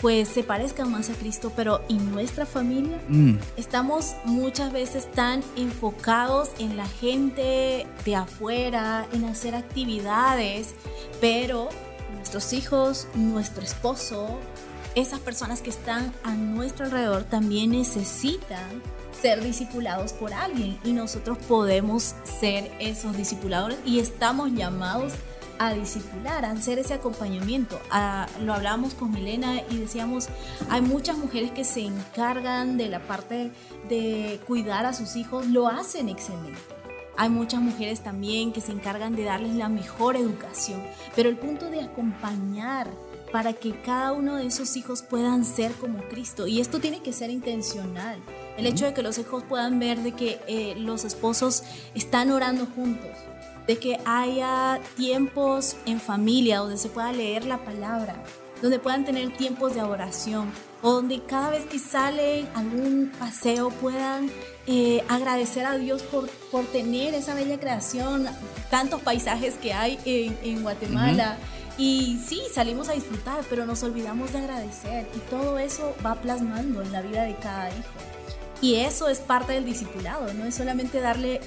[0.00, 3.00] pues se parezcan más a Cristo, pero ¿y nuestra familia?
[3.08, 3.34] Mm.
[3.56, 10.74] Estamos muchas veces tan enfocados en la gente de afuera, en hacer actividades,
[11.20, 11.68] pero
[12.32, 14.38] nuestros hijos, nuestro esposo,
[14.94, 18.80] esas personas que están a nuestro alrededor también necesitan
[19.20, 25.12] ser discipulados por alguien y nosotros podemos ser esos discipuladores y estamos llamados
[25.58, 27.78] a discipular, a hacer ese acompañamiento.
[28.40, 30.28] lo hablamos con Milena y decíamos,
[30.70, 33.52] hay muchas mujeres que se encargan de la parte
[33.90, 36.71] de cuidar a sus hijos, lo hacen excelente
[37.22, 40.82] hay muchas mujeres también que se encargan de darles la mejor educación,
[41.14, 42.90] pero el punto de acompañar
[43.30, 47.12] para que cada uno de esos hijos puedan ser como Cristo, y esto tiene que
[47.12, 48.18] ser intencional.
[48.58, 51.62] El hecho de que los hijos puedan ver de que eh, los esposos
[51.94, 53.12] están orando juntos,
[53.68, 58.16] de que haya tiempos en familia donde se pueda leer la palabra,
[58.60, 60.50] donde puedan tener tiempos de oración,
[60.82, 64.28] o donde cada vez que salen algún paseo puedan
[64.66, 68.28] eh, agradecer a Dios por, por tener esa bella creación,
[68.70, 71.36] tantos paisajes que hay en, en Guatemala.
[71.78, 76.82] Y sí, salimos a disfrutar, pero nos olvidamos de agradecer y todo eso va plasmando
[76.82, 77.88] en la vida de cada hijo.
[78.60, 81.40] Y eso es parte del discipulado, no es solamente darle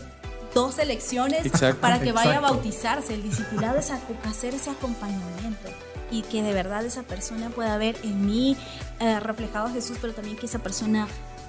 [0.53, 2.53] dos elecciones Exacto, para que vaya a exacto.
[2.53, 3.13] bautizarse.
[3.13, 3.91] El discipulado es
[4.23, 5.69] hacer ese acompañamiento
[6.09, 8.57] y que de verdad esa persona pueda ver en mí
[8.99, 11.07] eh, reflejado a Jesús, pero también que esa persona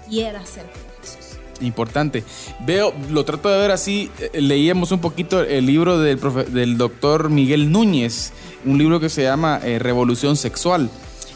[0.08, 1.35] quiera ser como Jesús.
[1.60, 2.24] Importante.
[2.66, 4.10] Veo, lo trato de ver así.
[4.20, 6.18] eh, Leíamos un poquito el libro del,
[6.52, 8.32] del doctor Miguel Núñez,
[8.64, 10.90] un libro que se llama eh, Revolución Sexual.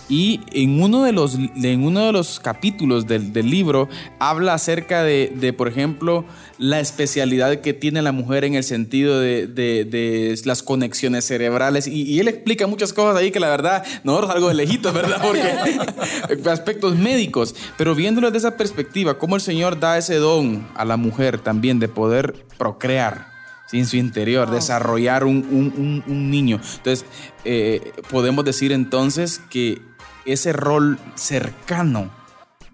[0.09, 5.05] Y en uno de los, en uno de los capítulos del, del libro habla acerca
[5.05, 6.25] de, de, por ejemplo,
[6.61, 11.87] la especialidad que tiene la mujer en el sentido de, de- de las conexiones cerebrales.
[11.87, 15.21] Y, y él explica muchas cosas ahí que la verdad, nosotros algo de lejitos, ¿verdad?
[15.23, 17.55] Porque aspectos médicos.
[17.79, 21.79] Pero viéndolo desde esa perspectiva, cómo el Señor da ese don a la mujer también
[21.81, 23.31] de poder procrear.
[23.71, 23.79] ¿sí?
[23.79, 26.61] en su interior, desarrollar un, un- un- un niño.
[26.77, 27.07] Entonces,
[27.45, 29.81] eh, podemos decir entonces que
[30.27, 32.11] ese rol cercano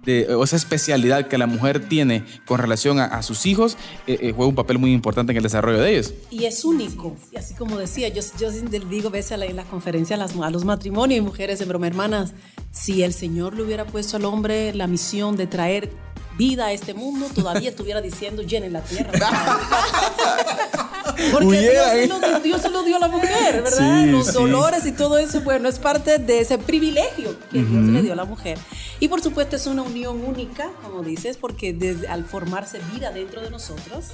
[0.07, 3.77] de, o esa especialidad que la mujer tiene con relación a, a sus hijos
[4.07, 6.15] eh, eh, juega un papel muy importante en el desarrollo de ellos.
[6.31, 7.15] Y es único.
[7.33, 10.35] Y así como decía, yo, yo digo a veces la- en las conferencias a, las-
[10.37, 12.33] a los matrimonios y mujeres en broma, hermanas,
[12.73, 15.91] si el Señor le hubiera puesto al hombre la misión de traer
[16.39, 19.13] vida a este mundo, todavía estuviera diciendo llenen la tierra.
[21.33, 24.05] Porque Dios se, lo, Dios se lo dio a la mujer, ¿verdad?
[24.05, 24.33] Sí, Los sí.
[24.33, 28.17] dolores y todo eso, bueno, es parte de ese privilegio que Dios le dio a
[28.17, 28.59] la mujer.
[29.01, 33.41] Y por supuesto es una unión única, como dices, porque desde, al formarse vida dentro
[33.41, 34.07] de nosotros,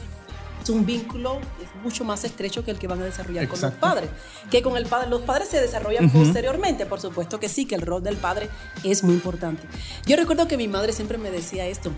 [0.62, 3.64] es un vínculo es mucho más estrecho que el que van a desarrollar con los
[3.64, 3.80] Exacto.
[3.80, 4.10] padres.
[4.50, 7.82] Que con el padre, los padres se desarrollan posteriormente, por supuesto que sí, que el
[7.82, 8.48] rol del padre
[8.84, 9.64] es muy importante.
[10.06, 11.90] Yo recuerdo que mi madre siempre me decía esto.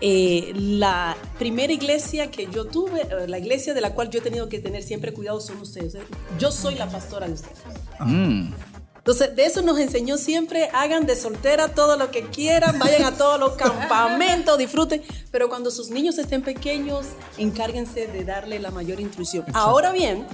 [0.00, 4.22] Eh, la primera iglesia que yo tuve, eh, la iglesia de la cual yo he
[4.22, 5.94] tenido que tener siempre cuidado son ustedes.
[5.94, 6.02] ¿eh?
[6.38, 7.58] Yo soy la pastora de ustedes.
[8.00, 8.52] Mm.
[8.96, 13.16] Entonces, de eso nos enseñó siempre, hagan de soltera todo lo que quieran, vayan a
[13.16, 17.06] todos los campamentos, disfruten, pero cuando sus niños estén pequeños,
[17.38, 19.44] encárguense de darle la mayor instrucción.
[19.54, 20.26] Ahora bien,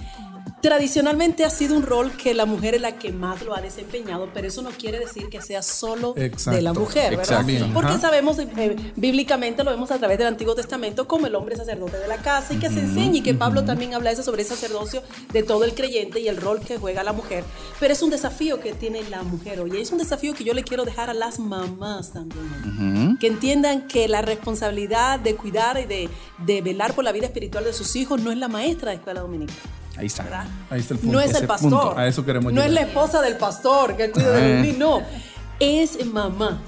[0.61, 4.31] tradicionalmente ha sido un rol que la mujer es la que más lo ha desempeñado,
[4.33, 7.45] pero eso no quiere decir que sea solo de la mujer, ¿verdad?
[7.45, 8.01] Bien, Porque ajá.
[8.01, 12.09] sabemos, eh, bíblicamente lo vemos a través del Antiguo Testamento, como el hombre sacerdote de
[12.09, 15.03] la casa y que se enseña, y que Pablo también habla eso sobre el sacerdocio
[15.33, 17.45] de todo el creyente y el rol que juega la mujer.
[17.79, 20.65] Pero es un desafío que tiene la mujer hoy, es un desafío que yo le
[20.65, 23.17] quiero dejar a las mamás también.
[23.21, 27.65] Que entiendan que la responsabilidad de cuidar y de, de velar por la vida espiritual
[27.65, 29.57] de sus hijos no es la maestra de escuela dominical.
[29.97, 30.23] Ahí está.
[30.25, 30.47] ¿verdad?
[30.71, 31.13] Ahí está el punto.
[31.15, 31.71] No es Ese el pastor.
[31.71, 31.99] punto.
[31.99, 34.49] A eso queremos No es la esposa del pastor que cuida de Ah.
[34.57, 34.79] los niños.
[34.79, 35.03] No.
[35.61, 36.61] Es mamá.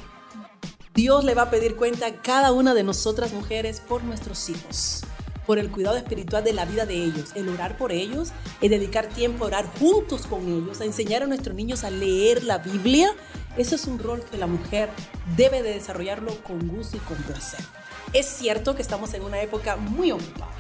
[0.95, 5.03] Dios le va a pedir cuenta a cada una de nosotras mujeres por nuestros hijos,
[5.47, 9.07] por el cuidado espiritual de la vida de ellos, el orar por ellos, el dedicar
[9.07, 13.11] tiempo a orar juntos con ellos, a enseñar a nuestros niños a leer la Biblia.
[13.57, 14.91] Eso es un rol que la mujer
[15.37, 17.61] debe de desarrollarlo con gusto y con placer.
[18.13, 20.51] Es cierto que estamos en una época muy ocupada.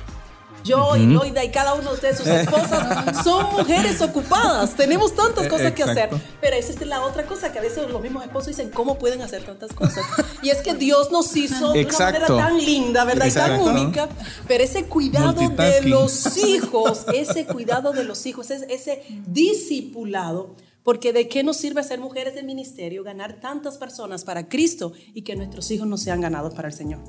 [0.68, 4.74] Yo y Loida y cada uno de ustedes, sus esposas, son mujeres ocupadas.
[4.74, 5.96] Tenemos tantas Eh, cosas que hacer.
[6.12, 6.20] exacto.
[6.40, 9.22] Pero esa es la otra cosa que a veces los mismos esposos dicen, ¿cómo pueden
[9.22, 10.04] hacer tantas cosas?
[10.42, 12.34] Y es que Dios nos hizo de una Exacto.
[12.34, 13.26] manera tan linda, ¿verdad?
[13.26, 13.70] Y tan Exacto.
[13.80, 14.08] única.
[14.46, 20.54] Pero ese cuidado de los hijos, ese cuidado de los hijos, ese, ese discipulado.
[20.84, 25.20] Porque de qué nos sirve ser mujeres de ministerio, ganar tantas personas para Cristo y
[25.22, 27.00] que nuestros hijos no sean ganados para el Señor.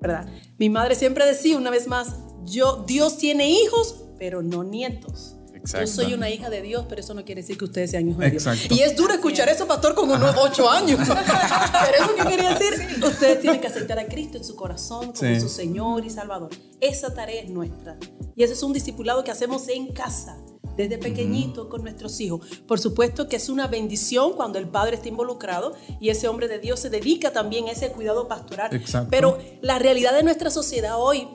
[0.00, 0.26] ¿Verdad?
[0.58, 2.08] Mi madre siempre decía una vez más,
[2.44, 5.36] yo, Dios tiene hijos, pero no nietos.
[5.54, 5.86] Exacto.
[5.86, 8.20] Yo soy una hija de Dios, pero eso no quiere decir que ustedes sean hijos
[8.20, 8.46] de Dios.
[8.46, 8.74] Exacto.
[8.74, 10.98] Y es duro escuchar eso, pastor, con unos ocho años.
[11.06, 15.14] pero eso que quería decir, ustedes tienen que aceptar a Cristo en su corazón como
[15.16, 15.38] Sí.
[15.38, 16.48] su Señor y Salvador.
[16.80, 17.98] Esa tarea es nuestra.
[18.34, 20.38] Y ese es un discipulado que hacemos en casa,
[20.78, 22.40] desde pequeñito con nuestros hijos.
[22.66, 26.58] Por supuesto que es una bendición cuando el padre está involucrado y ese hombre de
[26.58, 28.74] Dios se dedica también a ese cuidado pastoral.
[28.74, 29.08] Exacto.
[29.10, 31.28] Pero la realidad de nuestra sociedad hoy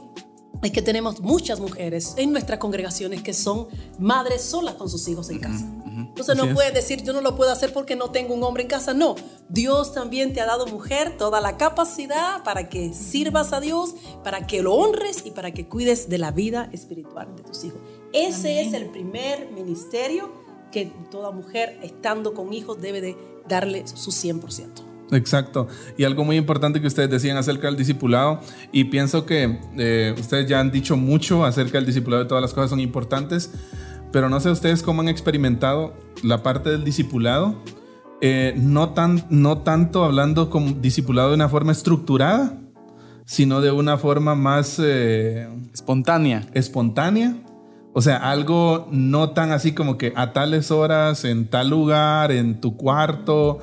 [0.61, 3.67] es que tenemos muchas mujeres en nuestras congregaciones que son
[3.99, 5.65] madres solas con sus hijos en casa.
[5.85, 6.55] Entonces Así no es.
[6.55, 8.93] puedes decir yo no lo puedo hacer porque no tengo un hombre en casa.
[8.93, 9.15] No,
[9.49, 14.47] Dios también te ha dado mujer toda la capacidad para que sirvas a Dios, para
[14.47, 17.79] que lo honres y para que cuides de la vida espiritual de tus hijos.
[18.13, 20.31] Ese es el primer ministerio
[20.71, 24.94] que toda mujer estando con hijos debe de darle su 100%.
[25.11, 25.67] Exacto.
[25.97, 28.39] Y algo muy importante que ustedes decían acerca del discipulado,
[28.71, 32.53] y pienso que eh, ustedes ya han dicho mucho acerca del discipulado de todas las
[32.53, 33.51] cosas son importantes,
[34.11, 35.93] pero no sé ustedes cómo han experimentado
[36.23, 37.61] la parte del discipulado,
[38.21, 42.57] eh, no, tan, no tanto hablando como discipulado de una forma estructurada,
[43.25, 46.47] sino de una forma más eh, Espontánea.
[46.53, 47.35] espontánea.
[47.93, 52.59] O sea, algo no tan así como que a tales horas, en tal lugar, en
[52.59, 53.59] tu cuarto,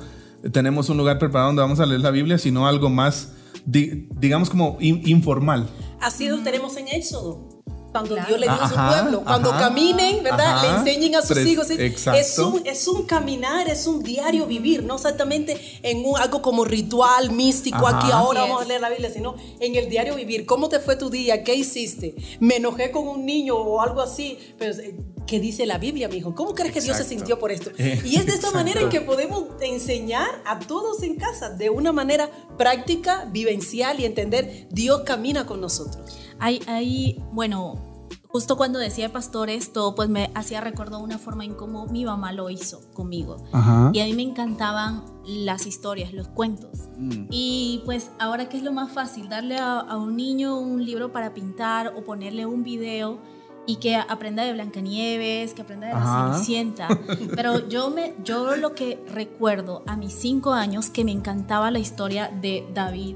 [0.51, 3.33] tenemos un lugar preparado donde vamos a leer la Biblia, sino algo más,
[3.65, 5.67] di- digamos, como in- informal.
[6.01, 7.52] Así lo tenemos en Éxodo.
[7.93, 8.27] Cuando Claro.
[8.27, 10.57] Dios le dijo a su pueblo, cuando ajá, caminen, ¿verdad?
[10.57, 10.61] ajá.
[10.63, 11.69] le enseñen a sus Pres- hijos.
[11.69, 16.41] Es, es un, es un caminar, es un diario vivir, no exactamente en un, algo
[16.41, 17.99] como ritual, místico, Ajá.
[17.99, 18.67] aquí ahora vamos a es.
[18.67, 20.45] leer la Biblia, sino en el diario vivir.
[20.45, 21.43] ¿Cómo te fue tu día?
[21.43, 22.15] ¿Qué hiciste?
[22.41, 24.37] ¿Me enojé con un niño o algo así?
[24.59, 26.35] Pero, eh, ¿Qué dice la Biblia, mi hijo?
[26.35, 27.71] ¿Cómo crees que Dios se sintió por esto?
[27.77, 28.57] Y es de esta exacto.
[28.57, 34.05] manera en que podemos enseñar a todos en casa, de una manera práctica, vivencial y
[34.05, 36.17] entender, Dios camina con nosotros.
[36.39, 41.53] Hay, hay, bueno, justo cuando decía pastor esto, pues me hacía recordar una forma en
[41.53, 43.37] cómo mi mamá lo hizo conmigo.
[43.51, 43.91] Ajá.
[43.93, 46.89] Y a mí me encantaban las historias, los cuentos.
[47.29, 51.11] Y pues ahora qué es lo más fácil, darle a, a un niño un libro
[51.11, 53.19] para pintar o ponerle un video
[53.65, 56.33] y que aprenda de Blancanieves, que aprenda de la.
[56.33, 56.87] Cenicienta.
[57.35, 61.79] Pero yo, me, yo lo que recuerdo a mis cinco años que me encantaba la
[61.79, 63.15] historia de David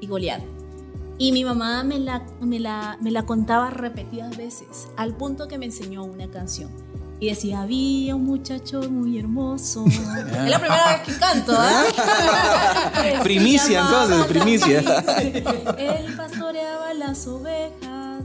[0.00, 0.42] y Goliat.
[1.16, 5.58] Y mi mamá me la, me, la, me la contaba repetidas veces, al punto que
[5.58, 6.70] me enseñó una canción.
[7.20, 9.84] Y decía, había un muchacho muy hermoso.
[9.86, 11.84] es la primera vez que canto, ¿ah?
[13.00, 14.80] Se Primicia, entonces, primicia.
[15.78, 18.24] Él pastoreaba las ovejas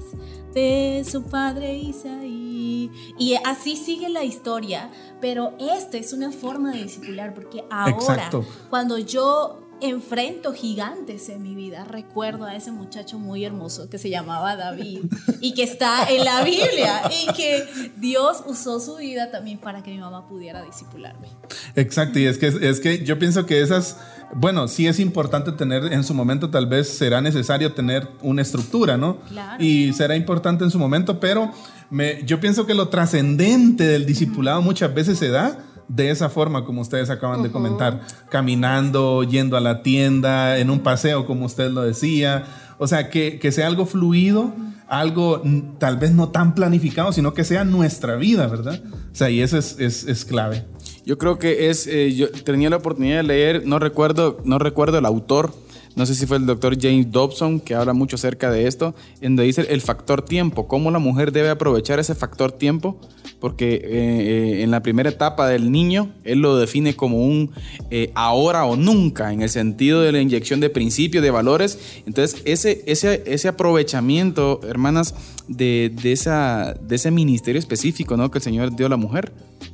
[0.54, 2.92] de su padre Isaí.
[3.18, 4.90] Y así sigue la historia.
[5.22, 8.44] Pero esta es una forma de discipular, porque ahora, Exacto.
[8.70, 14.10] cuando yo enfrento gigantes en mi vida, recuerdo a ese muchacho muy hermoso que se
[14.10, 15.06] llamaba David
[15.42, 19.92] y que está en la Biblia y que Dios usó su vida también para que
[19.92, 21.28] mi mamá pudiera discipularme.
[21.76, 23.98] Exacto, y es que, es que yo pienso que esas,
[24.34, 28.98] bueno, sí es importante tener en su momento, tal vez será necesario tener una estructura,
[28.98, 29.20] ¿no?
[29.22, 29.64] Claro.
[29.64, 31.52] Y será importante en su momento, pero
[31.90, 36.64] me, yo pienso que lo trascendente del discipulado muchas veces se da de esa forma,
[36.64, 41.72] como ustedes acaban de comentar, caminando, yendo a la tienda, en un paseo, como usted
[41.72, 42.46] lo decía.
[42.78, 44.54] O sea, que, que sea algo fluido,
[44.88, 45.42] algo
[45.80, 48.82] tal vez no tan planificado, sino que sea nuestra vida, ¿verdad?
[49.12, 50.66] O sea, y eso es, es, es clave.
[51.06, 55.00] Yo creo que es, eh, yo tenía la oportunidad de leer, no recuerdo, no recuerdo
[55.00, 55.52] el autor,
[55.96, 59.36] no sé si fue el doctor James Dobson, que habla mucho acerca de esto, en
[59.36, 63.00] donde dice el factor tiempo, cómo la mujer debe aprovechar ese factor tiempo,
[63.40, 67.52] porque eh, eh, en la primera etapa del niño, él lo define como un
[67.90, 71.80] eh, ahora o nunca, en el sentido de la inyección de principios, de valores.
[72.06, 75.16] Entonces, ese, ese, ese aprovechamiento, hermanas,
[75.48, 78.30] de, de esa, de ese ministerio específico ¿no?
[78.30, 79.34] que el Señor dio a la mujer,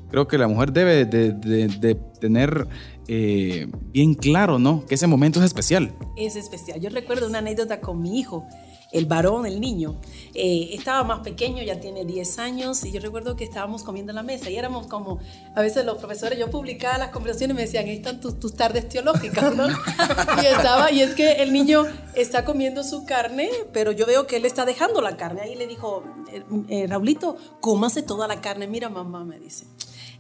[0.09, 2.67] creo que la mujer debe de, de- tener
[3.07, 4.85] eh, bien claro, ¿no?
[4.85, 5.93] Que ese momento es especial.
[6.17, 6.79] es especial.
[6.79, 8.45] Yo recuerdo una anécdota con mi hijo,
[8.91, 9.95] el varón, el niño.
[10.33, 14.15] Eh, estaba más pequeño, ya tiene 10 años, y yo recuerdo que estábamos comiendo en
[14.15, 15.19] la mesa y éramos como,
[15.55, 18.53] a veces los profesores, yo publicaba las conversaciones y me decían, ahí están tus, tus
[18.53, 19.67] tardes teológicas, ¿no?
[20.41, 21.85] y estaba, y es que el niño
[22.15, 25.41] está comiendo su carne, pero yo veo que él está dejando la carne.
[25.41, 28.67] Ahí le dijo, eh, eh, Raulito, cómase toda la carne.
[28.67, 29.65] Mira, mamá, me dice.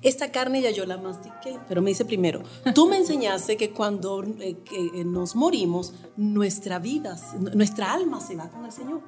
[0.01, 2.41] Esta carne ya yo la mastiqué, pero me dice primero,
[2.73, 7.17] tú me enseñaste que cuando eh, que, eh, nos morimos, nuestra vida,
[7.53, 9.01] nuestra alma se va con el Señor.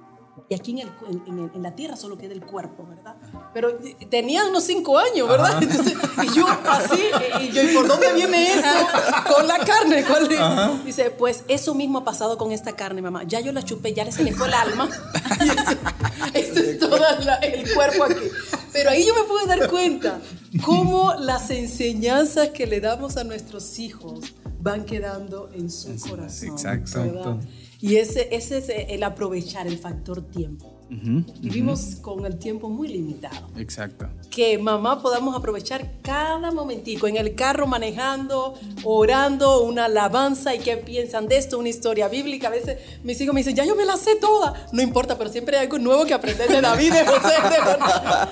[0.49, 0.89] Y aquí en, el,
[1.27, 3.15] en, en- la tierra solo queda el cuerpo, ¿verdad?
[3.55, 5.61] Pero eh, tenía unos cinco años, ¿verdad?
[5.61, 7.01] Entonces, y yo así,
[7.41, 8.67] y yo, ¿y por dónde viene esto?
[9.35, 10.05] Con la carne.
[10.05, 10.85] ¿cuál es?
[10.85, 13.23] Dice, pues eso mismo ha pasado con esta carne, mamá.
[13.23, 14.87] Ya yo la chupé, ya se le fue el alma.
[15.43, 15.77] Y ese,
[16.51, 16.97] ese es todo
[17.41, 18.15] el cuerpo aquí.
[18.77, 20.21] Pero ahí yo me pude dar cuenta
[20.63, 26.49] cómo las enseñanzas que le damos a nuestros hijos van quedando en su corazón.
[26.49, 27.01] exacto.
[27.01, 27.37] ¿verdad?
[27.81, 30.76] Y ese, ese es el aprovechar el factor tiempo.
[30.89, 33.47] Vivimos con el tiempo muy limitado.
[33.57, 34.07] Exacto.
[34.29, 40.77] Que mamá podamos aprovechar cada momentico en el carro manejando, orando, una alabanza y qué
[40.77, 42.47] piensan de esto, una historia bíblica.
[42.47, 44.67] A veces mis hijos me dicen, ya yo me la sé toda.
[44.71, 48.29] No importa, pero siempre hay algo nuevo que aprender de David, de José, de Jonás.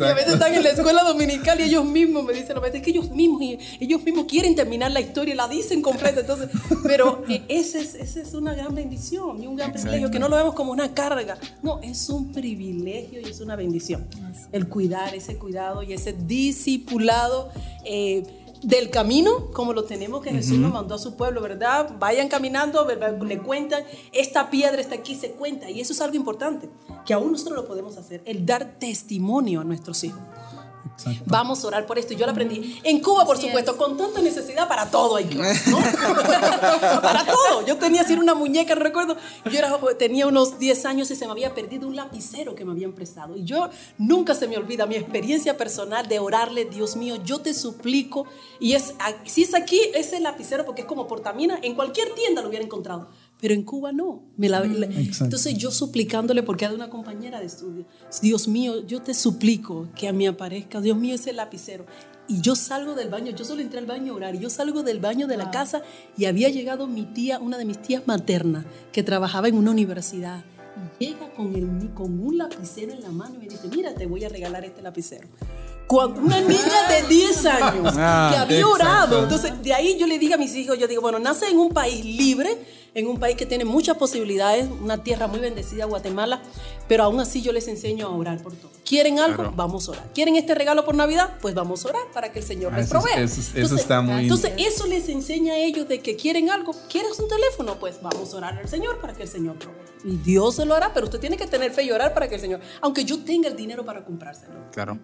[0.00, 2.82] Y a veces están en la escuela dominical y ellos mismos me dicen, a veces
[2.82, 3.42] que ellos mismos,
[3.78, 6.20] ellos mismos quieren terminar la historia y la dicen completa.
[6.20, 6.48] Entonces,
[6.82, 10.28] pero eh, ese es, esa es una gran bendición y un gran privilegio, que no
[10.28, 11.38] lo vemos como una carga.
[11.62, 14.06] No, es un privilegio y es una bendición.
[14.52, 17.50] El cuidar, ese cuidado y ese discipulado.
[17.84, 18.24] eh,
[18.62, 21.96] del camino, como lo tenemos que Jesús nos mandó a su pueblo, ¿verdad?
[21.98, 23.18] Vayan caminando, ¿verdad?
[23.22, 25.70] le cuentan, esta piedra está aquí, se cuenta.
[25.70, 26.68] Y eso es algo importante,
[27.06, 30.20] que aún nosotros lo podemos hacer, el dar testimonio a nuestros hijos.
[31.00, 31.24] Exacto.
[31.26, 32.12] Vamos a orar por esto.
[32.14, 35.24] Yo lo aprendí en Cuba, por Así supuesto, con tanta necesidad para todo hay
[37.02, 37.66] para todo.
[37.66, 39.16] Yo tenía así una muñeca, no recuerdo.
[39.50, 42.72] Yo era, tenía unos 10 años y se me había perdido un lapicero que me
[42.72, 43.36] habían prestado.
[43.36, 47.54] Y yo nunca se me olvida mi experiencia personal de orarle, Dios mío, yo te
[47.54, 48.26] suplico.
[48.58, 48.94] Y es,
[49.24, 53.08] si es aquí, ese lapicero, porque es como portamina, en cualquier tienda lo hubiera encontrado.
[53.40, 54.22] Pero en Cuba no.
[54.36, 55.24] Me la- la- Exacto.
[55.24, 57.86] entonces yo suplicándole, porque era una compañera de estudio,
[58.20, 61.86] Dios mío, yo te suplico que a mí aparezca, Dios mío, ese lapicero.
[62.28, 64.82] Y yo salgo del baño, yo solo entré al baño a orar, y yo salgo
[64.84, 65.82] del baño de la casa
[66.16, 70.44] y había llegado mi tía, una de mis tías maternas, que trabajaba en una universidad.
[71.00, 74.06] Y llega con, el, con un lapicero en la mano y me dice, mira, te
[74.06, 75.26] voy a regalar este lapicero.
[75.90, 80.20] Cuando una niña de 10 años Ah, que había orado, entonces de ahí yo le
[80.20, 82.56] dije a mis hijos, yo digo, bueno, nace en un país libre,
[82.94, 86.42] en un país que tiene muchas posibilidades, una tierra muy bendecida, Guatemala,
[86.86, 88.70] pero aún así yo les enseño a orar por todo.
[88.84, 89.36] ¿Quieren algo?
[89.36, 89.52] Claro.
[89.56, 90.12] Vamos a orar.
[90.14, 91.38] ¿Quieren este regalo por Navidad?
[91.40, 93.20] Pues vamos a orar para que el Señor Ah, les provea.
[93.20, 96.72] eso es- eso está muy- Entonces eso les enseña a ellos de que quieren algo.
[96.88, 97.80] ¿Quieres un teléfono?
[97.80, 99.80] Pues vamos a orar al Señor para que el Señor provea.
[100.04, 102.36] Y Dios se lo hará, pero usted tiene que tener fe y orar para que
[102.36, 104.98] el Señor, aunque yo tenga el dinero para comprárselo, Claro.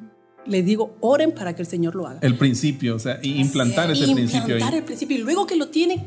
[0.47, 2.19] Les digo, oren para que el Señor lo haga.
[2.23, 5.17] El principio, o sea, implantar ese principio Implantar el principio.
[5.17, 6.05] Y luego que lo tiene,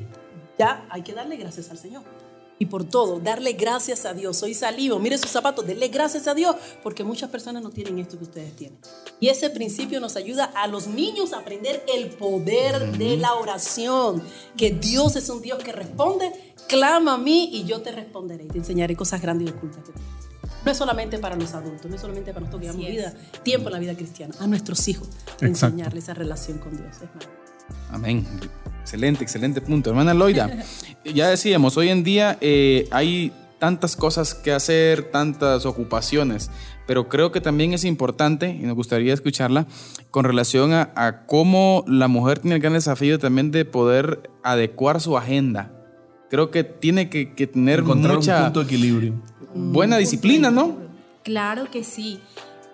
[0.57, 2.03] ya hay que darle gracias al Señor.
[2.61, 4.35] Y por todo, darle gracias a Dios.
[4.35, 8.17] Soy salivo, mire sus zapatos, denle gracias a Dios, porque muchas personas no tienen esto
[8.17, 8.77] que ustedes tienen.
[9.21, 14.21] Y ese principio nos ayuda a los niños a aprender el poder de la oración,
[14.57, 16.33] que Dios es un Dios que responde,
[16.67, 19.93] clama a mí y yo te responderé y te enseñaré cosas grandes y ocultas que.
[20.65, 23.69] No es solamente para los adultos, no es solamente para nosotros que llevamos vida, tiempo
[23.69, 25.07] en la vida cristiana, a nuestros hijos,
[25.39, 25.45] Exacto.
[25.45, 26.97] enseñarles esa relación con Dios.
[26.97, 27.09] Es.
[27.91, 28.25] Amén.
[28.81, 29.89] Excelente, excelente punto.
[29.89, 30.49] Hermana Loida,
[31.05, 36.49] ya decíamos, hoy en día eh, hay tantas cosas que hacer, tantas ocupaciones,
[36.87, 39.67] pero creo que también es importante, y nos gustaría escucharla,
[40.11, 45.01] con relación a, a cómo la mujer tiene el gran desafío también de poder adecuar
[45.01, 45.71] su agenda.
[46.29, 49.13] Creo que tiene que, que tener Encontrar mucha un punto de equilibrio.
[49.53, 50.77] Buena disciplina, ¿no?
[51.23, 52.19] Claro que sí.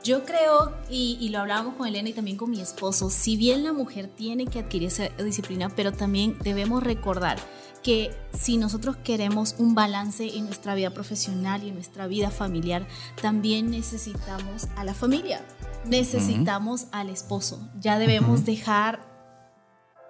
[0.04, 3.64] Yo creo, y, y lo hablábamos con Elena y también con mi esposo, si bien
[3.64, 7.40] la mujer tiene que adquirir esa disciplina, pero también debemos recordar
[7.86, 12.88] que si nosotros queremos un balance en nuestra vida profesional y en nuestra vida familiar,
[13.22, 15.46] también necesitamos a la familia,
[15.86, 17.60] necesitamos al esposo.
[17.80, 19.15] Ya debemos dejar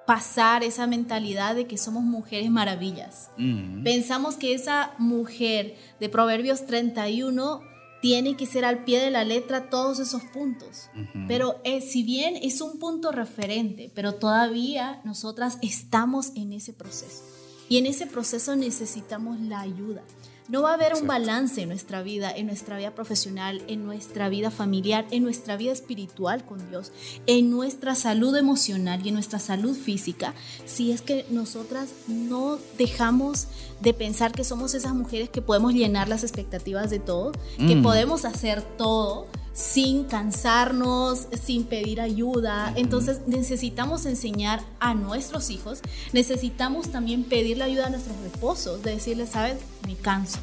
[0.05, 3.29] pasar esa mentalidad de que somos mujeres maravillas.
[3.37, 3.83] Mm.
[3.83, 7.61] Pensamos que esa mujer de Proverbios 31
[8.01, 10.89] tiene que ser al pie de la letra todos esos puntos.
[11.27, 17.23] Pero eh, si bien es un punto referente, pero todavía nosotras estamos en ese proceso.
[17.67, 20.03] Y en ese proceso necesitamos la ayuda.
[20.47, 24.29] No va a haber un balance en nuestra vida, en nuestra vida profesional, en nuestra
[24.29, 26.91] vida familiar, en nuestra vida espiritual con Dios,
[27.25, 30.35] en nuestra salud emocional y en nuestra salud física,
[30.65, 33.47] si es que nosotras no dejamos
[33.81, 37.81] de pensar que somos esas mujeres que podemos llenar las expectativas de todo, que Mm.
[37.83, 39.25] podemos hacer todo
[39.55, 42.73] sin cansarnos, sin pedir ayuda.
[42.75, 45.79] Entonces necesitamos enseñar a nuestros hijos,
[46.11, 49.55] necesitamos también pedirle ayuda a nuestros esposos, de decirles, ¿sabes?
[49.87, 50.39] Me canso.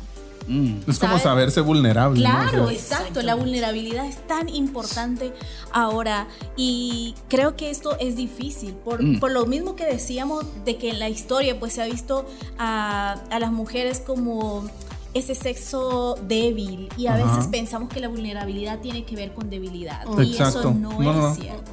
[0.48, 0.78] Mm.
[0.88, 1.20] Es como ¿Sabe?
[1.22, 2.20] saberse vulnerable.
[2.20, 2.28] ¿no?
[2.28, 3.22] Claro, O sea, exacto.
[3.22, 5.32] La vulnerabilidad es tan importante
[5.72, 9.20] ahora y creo que esto es difícil por, Mm.
[9.20, 12.26] por lo mismo que decíamos de que en la historia pues se ha visto
[12.58, 14.64] a, a las mujeres como
[15.14, 17.24] ese sexo débil y a Ajá.
[17.36, 20.70] veces pensamos que la vulnerabilidad tiene que ver con debilidad y eso Exacto.
[20.72, 21.34] no, No, es no.
[21.34, 21.70] cierto.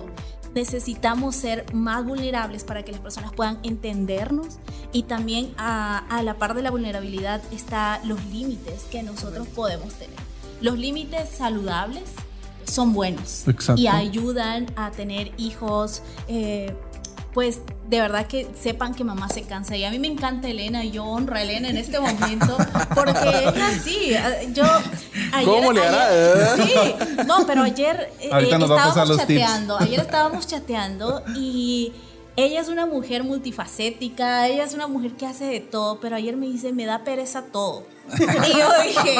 [0.55, 4.57] Necesitamos ser más vulnerables para que las personas puedan entendernos
[4.91, 9.93] y también a, a la par de la vulnerabilidad está los límites que nosotros podemos
[9.93, 10.15] tener.
[10.59, 12.03] Los límites saludables
[12.65, 13.79] son buenos Exacto.
[13.81, 16.75] y ayudan a tener hijos, eh,
[17.33, 19.75] pues de verdad que sepan que mamá se cansa.
[19.75, 22.57] Y a mí me encanta Elena y yo honro a Elena en este momento
[22.95, 24.11] porque es así.
[24.53, 24.63] Yo
[25.33, 26.45] ayer, ¿Cómo le hará, eh?
[26.57, 29.17] Sí, no, pero ayer eh, eh, estábamos tips.
[29.17, 29.77] chateando.
[29.79, 31.93] Ayer estábamos chateando y
[32.35, 36.37] ella es una mujer multifacética, ella es una mujer que hace de todo, pero ayer
[36.37, 37.83] me dice, me da pereza todo.
[38.17, 39.17] Y yo dije,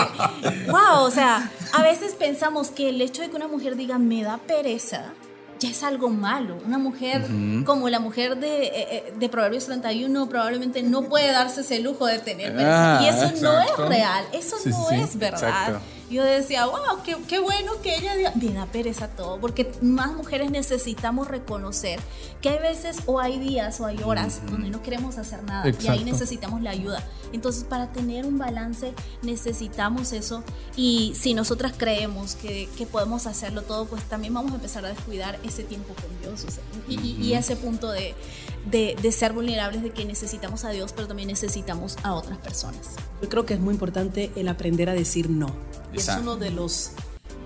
[0.67, 4.23] wow, o sea, a veces pensamos que el hecho de que una mujer diga, me
[4.23, 5.13] da pereza,
[5.59, 6.57] ya es algo malo.
[6.65, 7.25] Una mujer
[7.65, 12.05] como la mujer de, eh, eh, de Proverbios 31 probablemente no puede darse ese lujo
[12.05, 12.55] de tener.
[12.59, 14.95] Ah, y eso no es real, eso Sí, sí, no sí.
[14.95, 15.49] es verdad.
[15.49, 15.79] Exacto.
[16.09, 20.13] Yo decía, wow, qué, qué bueno que ella diga, me da pereza todo, porque más
[20.13, 21.99] mujeres necesitamos reconocer
[22.41, 25.69] que hay veces o hay días o hay horas donde no queremos hacer nada y
[25.69, 26.05] ahí Exacto.
[26.05, 27.03] necesitamos la ayuda.
[27.31, 30.43] Entonces, para tener un balance necesitamos eso
[30.75, 34.89] y si nosotras creemos que, que podemos hacerlo todo, pues también vamos a empezar a
[34.89, 38.15] descuidar ese tiempo con Dios o sea, y, y- y ese punto de,
[38.65, 42.95] de, de ser vulnerables, de que necesitamos a Dios, pero también necesitamos a otras personas.
[43.21, 45.47] Yo creo que es muy importante el aprender a decir no.
[45.93, 46.91] Es uno de los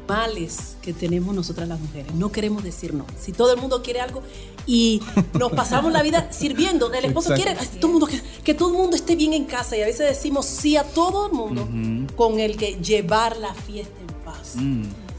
[0.08, 2.14] males que tenemos nosotras las mujeres.
[2.14, 3.06] No queremos decir no.
[3.20, 4.22] Si todo el mundo quiere algo
[4.66, 5.02] y
[5.40, 7.44] nos pasamos la vida sirviendo, el esposo Exacto.
[7.44, 9.82] quiere ay, todo el mundo, que, que todo el mundo esté bien en casa y
[9.82, 11.68] a veces decimos sí a todo el mundo
[12.16, 14.56] con el que llevar la fiesta en paz.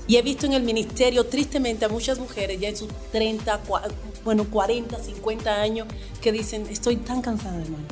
[0.06, 3.90] Y he visto en el ministerio, tristemente, a muchas mujeres ya en sus 30, cua-
[4.24, 5.86] bueno, 40, 50 años
[6.20, 7.84] que dicen, estoy tan cansada, hermano.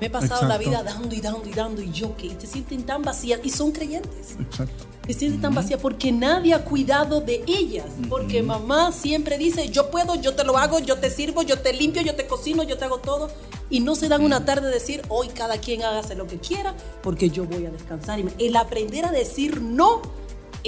[0.00, 0.68] Me he pasado la Exacto.
[0.70, 3.50] vida dando y dando y dando y yo que y te sienten tan vacías y
[3.50, 4.36] son creyentes.
[4.38, 4.84] Exacto.
[5.06, 7.86] Te sienten tan vacías porque nadie ha cuidado de ellas.
[8.10, 11.72] Porque mamá siempre dice, yo puedo, yo te lo hago, yo te sirvo, yo te
[11.72, 13.30] limpio, yo te cocino, yo te hago todo.
[13.70, 16.74] Y no se dan una tarde a decir, hoy cada quien hágase lo que quiera
[17.02, 18.20] porque yo voy a descansar.
[18.38, 20.02] El aprender a decir no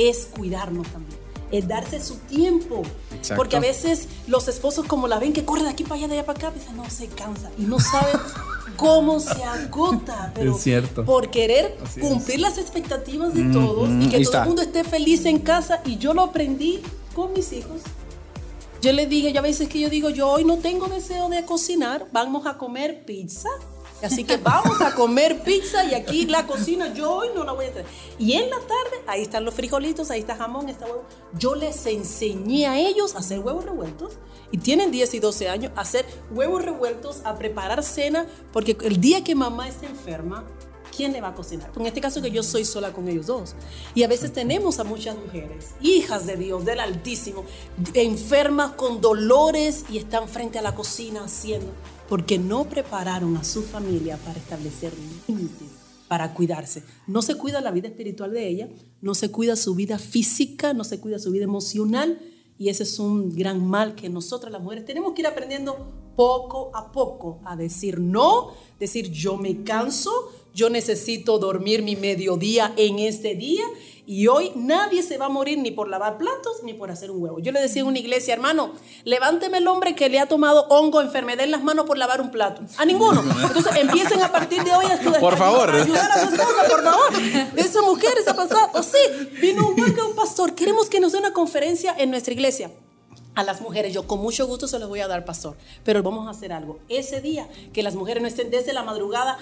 [0.08, 1.18] es cuidarnos también.
[1.50, 2.82] Es darse su tiempo.
[3.12, 3.34] Exacto.
[3.42, 6.14] Porque a veces los esposos como la ven que corre de aquí para allá, de
[6.14, 7.50] allá para acá, piensan, no, se cansa.
[7.58, 8.16] Y no saben
[8.76, 10.30] cómo se agota.
[10.34, 11.04] Pero Es cierto.
[11.04, 12.06] por querer Así es.
[12.06, 14.42] cumplir las expectativas de todos y que todo está.
[14.42, 15.80] el mundo esté feliz en casa.
[15.84, 16.80] Y yo lo aprendí
[17.16, 17.80] con mis hijos.
[18.80, 21.44] Yo les dije, yo a veces que yo digo, yo hoy no tengo deseo de
[21.44, 23.48] cocinar, vamos a comer pizza.
[24.02, 27.66] Así que vamos a comer pizza y aquí la cocina yo hoy no la voy
[27.66, 27.84] a hacer.
[28.18, 31.04] Y en la tarde, ahí están los frijolitos, ahí está jamón, está huevo.
[31.38, 34.14] Yo les enseñé a ellos a hacer huevos revueltos
[34.50, 39.00] y tienen 10 y 12 años a hacer huevos revueltos, a preparar cena, porque el
[39.00, 40.44] día que mamá esté enferma,
[40.96, 41.70] ¿quién le va a cocinar?
[41.76, 43.54] En este caso que yo soy sola con ellos dos.
[43.94, 47.44] Y a veces tenemos a muchas mujeres, hijas de Dios, del Altísimo,
[47.94, 51.72] enfermas con dolores y están frente a la cocina haciendo,
[52.10, 54.92] porque no prepararon a su familia para establecer
[55.28, 55.68] límites,
[56.08, 56.82] para cuidarse.
[57.06, 58.68] No se cuida la vida espiritual de ella,
[59.00, 62.20] no se cuida su vida física, no se cuida su vida emocional.
[62.58, 66.72] Y ese es un gran mal que nosotras las mujeres tenemos que ir aprendiendo poco
[66.74, 70.10] a poco a decir no, decir yo me canso,
[70.52, 73.62] yo necesito dormir mi mediodía en este día
[74.10, 77.22] y hoy nadie se va a morir ni por lavar platos ni por hacer un
[77.22, 77.38] huevo.
[77.38, 78.72] Yo le decía en una iglesia, hermano,
[79.04, 82.32] levánteme el hombre que le ha tomado hongo, enfermedad en las manos por lavar un
[82.32, 82.60] plato.
[82.76, 83.22] A ninguno.
[83.40, 85.20] Entonces empiecen a partir de hoy a estudiar.
[85.20, 85.70] Por favor.
[85.70, 87.12] a ayudar a su esposa, por favor.
[87.54, 88.72] Esa mujer esa pasada.
[88.74, 88.98] O sí,
[89.40, 90.56] vino un hueco, un pastor.
[90.56, 92.72] Queremos que nos dé una conferencia en nuestra iglesia
[93.36, 93.94] a las mujeres.
[93.94, 95.56] Yo con mucho gusto se los voy a dar, pastor.
[95.84, 96.80] Pero vamos a hacer algo.
[96.88, 99.38] Ese día que las mujeres no estén desde la madrugada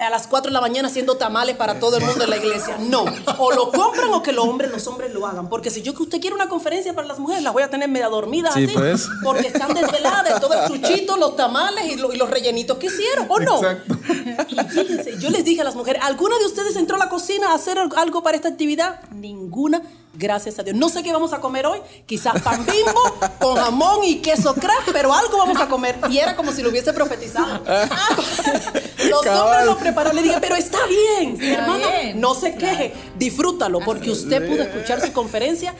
[0.00, 2.76] a las 4 de la mañana haciendo tamales para todo el mundo en la iglesia.
[2.78, 3.04] No.
[3.38, 5.48] O lo compran o que los hombres, los hombres lo hagan.
[5.48, 7.88] Porque si yo que usted quiere una conferencia para las mujeres, las voy a tener
[7.88, 8.72] media dormidas Sí, así.
[8.74, 9.08] pues.
[9.22, 12.86] Porque están desveladas de todo el chuchito, los tamales y, lo- y los rellenitos que
[12.86, 13.26] hicieron.
[13.28, 13.56] ¿O no?
[13.56, 13.96] Exacto.
[14.48, 17.50] Y fíjense, yo les dije a las mujeres, ¿alguna de ustedes entró a la cocina
[17.50, 19.00] a hacer algo para esta actividad?
[19.10, 19.82] Ninguna,
[20.20, 20.76] gracias a Dios.
[20.76, 23.02] No sé qué vamos a comer hoy, quizás pan bimbo
[23.40, 25.98] con jamón y queso crack, pero algo vamos a comer.
[26.10, 27.64] Y era como si lo hubiese profetizado.
[29.08, 30.14] Los hombres lo prepararon.
[30.14, 35.00] Le dije, pero está bien, hermano, bien, no se queje, disfrútalo, porque usted pudo escuchar
[35.00, 35.74] su conferencia.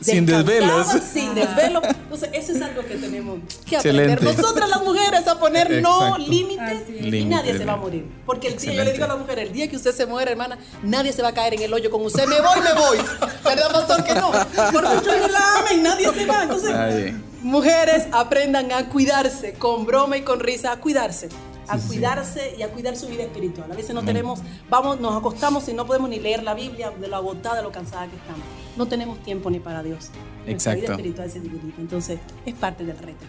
[0.00, 0.86] Sin desvelos.
[1.12, 1.82] Sin desvelo.
[1.82, 4.10] Entonces, eso es algo que tenemos que aprender.
[4.10, 4.42] Excelente.
[4.42, 8.06] Nosotras las mujeres a poner no límites y nadie se va a morir.
[8.24, 10.30] Porque el día, yo le digo a la mujer, el día que usted se muera,
[10.30, 12.26] hermana, nadie se va a caer en el hoyo con usted.
[12.26, 12.98] Me voy, me voy.
[13.44, 14.04] ¿Verdad, pastor?
[14.04, 14.30] Que no.
[14.30, 16.42] Por mucho que la amen, nadie se va.
[16.42, 21.28] Entonces, mujeres aprendan a cuidarse, con broma y con risa, a cuidarse.
[21.68, 23.70] A cuidarse y a cuidar su vida espiritual.
[23.70, 24.40] A veces no tenemos,
[24.70, 27.72] vamos, nos acostamos y no podemos ni leer la Biblia de lo agotada, de lo
[27.72, 28.42] cansada que estamos.
[28.76, 30.10] No tenemos tiempo ni para Dios.
[30.44, 30.80] Nuestra Exacto.
[30.80, 31.80] vida espiritual se debilita.
[31.80, 33.24] Entonces, es parte del reto.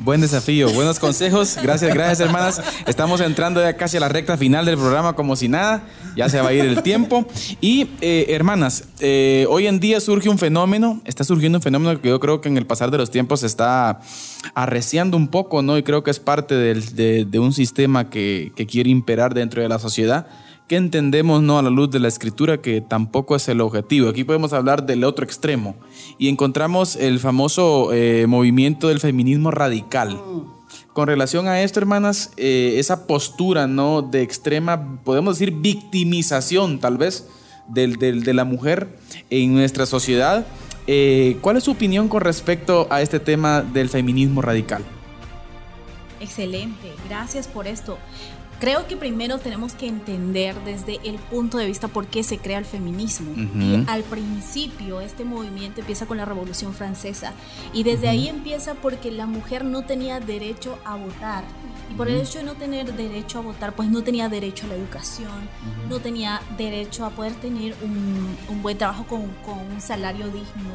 [0.00, 1.56] Buen desafío, buenos consejos.
[1.62, 2.60] Gracias, gracias hermanas.
[2.86, 5.84] Estamos entrando ya casi a la recta final del programa como si nada.
[6.16, 7.26] Ya se va a ir el tiempo.
[7.60, 12.08] Y eh, hermanas, eh, hoy en día surge un fenómeno, está surgiendo un fenómeno que
[12.08, 14.00] yo creo que en el pasar de los tiempos se está
[14.54, 15.78] arreciando un poco, ¿no?
[15.78, 20.26] Y creo que es parte de, un sistema que quiere imperar dentro de la sociedad.
[20.68, 24.08] Que entendemos no a la luz de la escritura que tampoco es el objetivo.
[24.08, 25.74] Aquí podemos hablar del otro extremo
[26.18, 30.20] y encontramos el famoso eh, movimiento del feminismo radical.
[30.94, 36.96] Con relación a esto, hermanas, eh, esa postura no de extrema, podemos decir victimización tal
[36.96, 37.26] vez
[37.68, 38.88] del- del- de la mujer
[39.30, 40.46] en nuestra sociedad.
[40.86, 44.82] eh, ¿Cuál es su opinión con respecto a este tema del feminismo radical?
[46.20, 47.98] Excelente, gracias por esto.
[48.64, 52.56] Creo que primero tenemos que entender desde el punto de vista por qué se crea
[52.56, 53.32] el feminismo.
[53.32, 53.58] Ujú.
[53.60, 57.34] Y al principio este movimiento empieza con la Revolución Francesa
[57.74, 61.44] y desde ahí empieza porque la mujer no tenía derecho a votar.
[61.90, 64.70] Y por el hecho de no tener derecho a votar, pues no tenía derecho a
[64.70, 65.46] la educación,
[65.90, 70.72] no tenía derecho a poder tener un, un buen trabajo con, con un salario digno.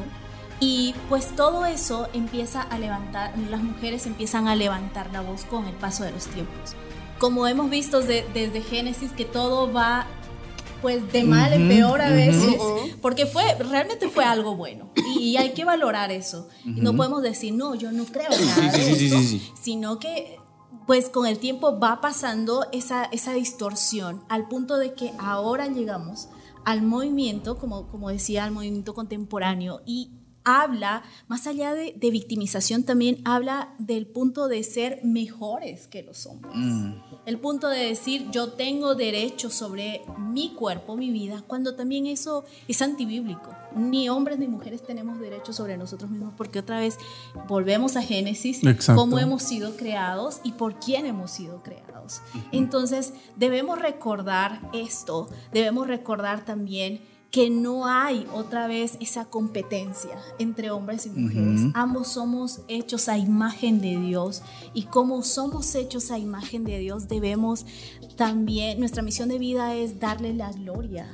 [0.60, 5.66] Y pues todo eso empieza a levantar, las mujeres empiezan a levantar la voz con
[5.66, 6.76] el paso de los tiempos.
[7.20, 10.06] Como hemos visto de- desde Génesis que todo va
[10.82, 12.56] pues de mal en peor a veces,
[13.02, 16.48] porque fue realmente fue algo bueno y, hay que valorar eso.
[16.64, 19.16] No podemos decir, no, yo no creo en nada de esto",
[19.60, 20.38] sino que
[20.86, 26.28] pues con el tiempo va pasando esa, esa distorsión al punto de que ahora llegamos
[26.64, 30.10] al movimiento, como, como decía, al movimiento contemporáneo y
[30.44, 36.26] habla, más allá de, de victimización, también habla del punto de ser mejores que los
[36.26, 36.54] hombres.
[37.26, 42.44] El punto de decir yo tengo derecho sobre mi cuerpo, mi vida, cuando también eso
[42.68, 43.50] es antibíblico.
[43.76, 46.96] Ni hombres ni mujeres tenemos derecho sobre nosotros mismos porque otra vez
[47.46, 49.00] volvemos a Génesis, Exacto.
[49.00, 52.20] cómo hemos sido creados y por quién hemos sido creados.
[52.50, 57.00] Entonces debemos recordar esto, debemos recordar también
[57.30, 61.70] que no hay otra vez esa competencia entre hombres y mujeres.
[61.74, 64.42] Ambos somos hechos a imagen de Dios
[64.74, 67.66] y como somos hechos a imagen de Dios debemos
[68.16, 71.08] también, nuestra misión de vida es darle la gloria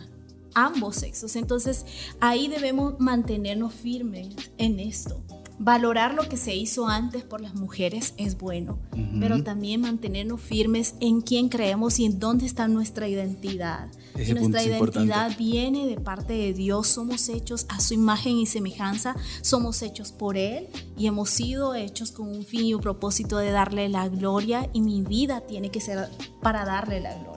[0.54, 1.36] a ambos sexos.
[1.36, 1.84] Entonces
[2.20, 5.22] ahí debemos mantenernos firmes en esto.
[5.58, 8.78] Valorar lo que se hizo antes por las mujeres es bueno,
[9.18, 13.88] pero también mantenernos firmes en quién creemos y en dónde está nuestra identidad.
[14.14, 15.36] Ese nuestra es identidad importante.
[15.38, 20.36] viene de parte de Dios, somos hechos a su imagen y semejanza, somos hechos por
[20.36, 24.68] Él y hemos sido hechos con un fin y un propósito de darle la gloria
[24.74, 26.10] y mi vida tiene que ser
[26.42, 27.35] para darle la gloria.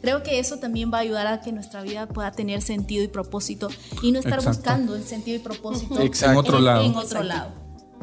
[0.00, 3.08] Creo que eso también va a ayudar a que nuestra vida pueda tener sentido y
[3.08, 3.68] propósito
[4.02, 4.58] y no estar Exacto.
[4.58, 6.32] buscando el sentido y propósito Exacto.
[6.32, 6.82] En otro lado.
[6.84, 7.52] en otro lado.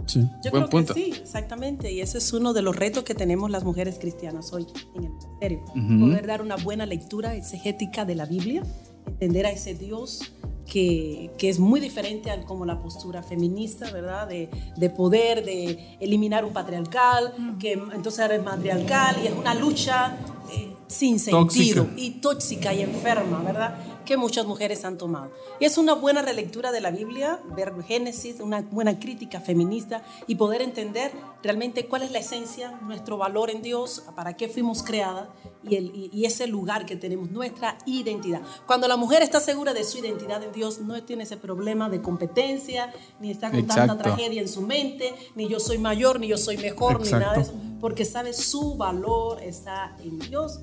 [0.05, 0.21] Sí.
[0.43, 0.93] Yo Buen creo punto.
[0.93, 1.91] que sí, exactamente.
[1.91, 5.09] Y ese es uno de los retos que tenemos las mujeres cristianas hoy en el
[5.09, 5.63] ministerio.
[5.99, 8.63] Poder dar una buena lectura exegética de la Biblia,
[9.05, 10.21] entender a ese Dios
[10.65, 14.27] que, que es muy diferente a como la postura feminista, ¿verdad?
[14.27, 19.55] De, de poder, de eliminar un patriarcal, que entonces ahora es matriarcal y es una
[19.55, 20.15] lucha
[20.53, 21.87] eh, sin sentido Tóxica.
[21.97, 23.77] y tóxica y enferma, ¿verdad?
[24.05, 25.31] Que muchas mujeres han tomado.
[25.59, 30.35] Y es una buena relectura de la Biblia, ver Génesis, una buena crítica feminista y
[30.35, 31.11] poder entender
[31.43, 35.27] realmente cuál es la esencia, nuestro valor en Dios, para qué fuimos creadas
[35.61, 38.41] y, el, y, y ese lugar que tenemos, nuestra identidad.
[38.65, 42.01] Cuando la mujer está segura de su identidad en Dios, no tiene ese problema de
[42.01, 44.03] competencia, ni está con tanta Exacto.
[44.03, 47.41] tragedia en su mente, ni yo soy mayor, ni yo soy mejor, ni nada de
[47.41, 47.59] Exacto.
[47.59, 50.61] eso, porque sabe su valor está en Dios.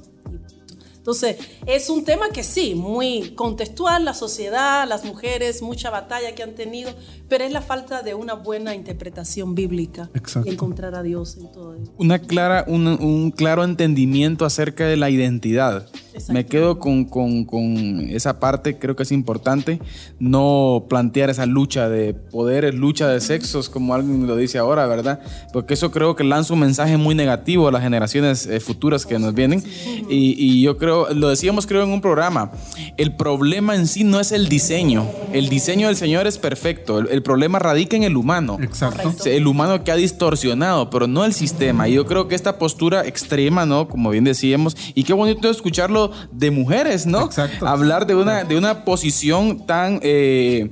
[1.04, 1.36] Entonces,
[1.66, 6.54] es un tema que sí, muy contextual, la sociedad, las mujeres, mucha batalla que han
[6.54, 6.94] tenido,
[7.34, 10.48] pero es la falta de una buena interpretación bíblica Exacto.
[10.48, 11.90] y encontrar a Dios en todo ello.
[11.98, 15.88] una clara, un, un claro entendimiento acerca de la identidad.
[16.28, 19.80] Me quedo con, con- con esa parte, creo que es importante
[20.20, 25.18] no plantear esa lucha de poderes, lucha de sexos, como alguien lo dice ahora, ¿verdad?
[25.52, 29.18] Porque eso creo que lanza un mensaje muy negativo a las generaciones eh, futuras que
[29.18, 29.60] nos vienen.
[30.08, 32.52] Y, y yo creo, lo decíamos creo en un programa,
[32.96, 37.08] el problema en sí no es el diseño, el diseño del Señor es perfecto, el,
[37.08, 38.58] el problema radica en el humano.
[38.62, 39.12] Exacto.
[39.24, 41.88] El humano que ha distorsionado, pero no el sistema.
[41.88, 43.88] Y yo creo que esta postura extrema, ¿no?
[43.88, 47.24] Como bien decíamos, y qué bonito escucharlo de mujeres, ¿no?
[47.24, 47.66] Exacto.
[47.66, 50.70] Hablar de una, de una posición tan eh,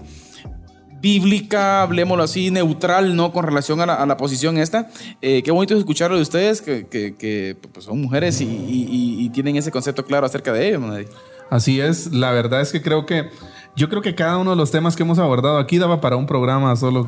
[1.01, 3.33] bíblica, hablemoslo así, neutral, ¿no?
[3.33, 4.89] Con relación a la, a la posición esta.
[5.21, 9.25] Eh, qué bonito escucharlo de ustedes, que, que- que, pues, son mujeres y, y- y-
[9.25, 11.07] y tienen ese concepto claro acerca de ello, Manadi.
[11.53, 13.29] Así es, la verdad es que creo que
[13.77, 16.27] yo creo que cada uno de los temas que hemos abordado aquí daba para un
[16.27, 17.01] programa solo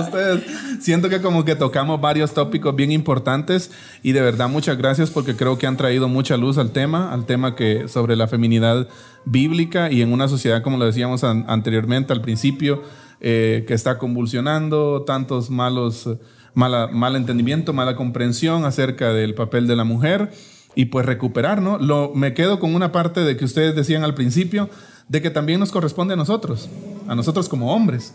[0.00, 0.44] ustedes.
[0.80, 3.70] Siento que como que tocamos varios tópicos bien importantes
[4.02, 7.24] y de verdad muchas gracias porque creo que han traído mucha luz al tema, al
[7.24, 8.86] tema que sobre la feminidad
[9.24, 12.82] bíblica y en una sociedad como lo decíamos an- anteriormente al principio
[13.22, 16.10] eh, que está convulsionando tantos malos
[16.52, 20.30] mala, mal entendimiento, mala comprensión acerca del papel de la mujer
[20.74, 21.78] y pues recuperar, ¿no?
[21.78, 24.70] Lo, me quedo con una parte de que ustedes decían al principio,
[25.08, 26.68] de que también nos corresponde a nosotros,
[27.08, 28.14] a nosotros como hombres,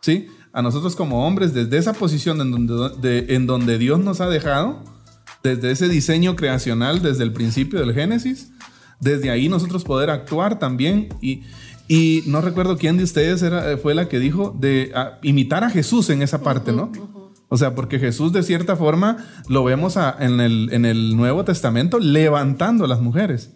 [0.00, 0.28] ¿sí?
[0.52, 4.28] A nosotros como hombres, desde esa posición en donde, de- en donde Dios nos ha
[4.28, 4.82] dejado,
[5.42, 8.50] desde ese diseño creacional, desde el principio del Génesis,
[9.00, 11.42] desde ahí nosotros poder actuar también y...
[11.88, 14.92] Y no recuerdo quién de ustedes era, fue la que dijo de
[15.22, 16.90] imitar a Jesús en esa parte, ¿no?
[17.48, 19.18] O sea, porque Jesús de cierta forma
[19.48, 23.52] lo vemos a- en, el, en el Nuevo Testamento levantando a las mujeres.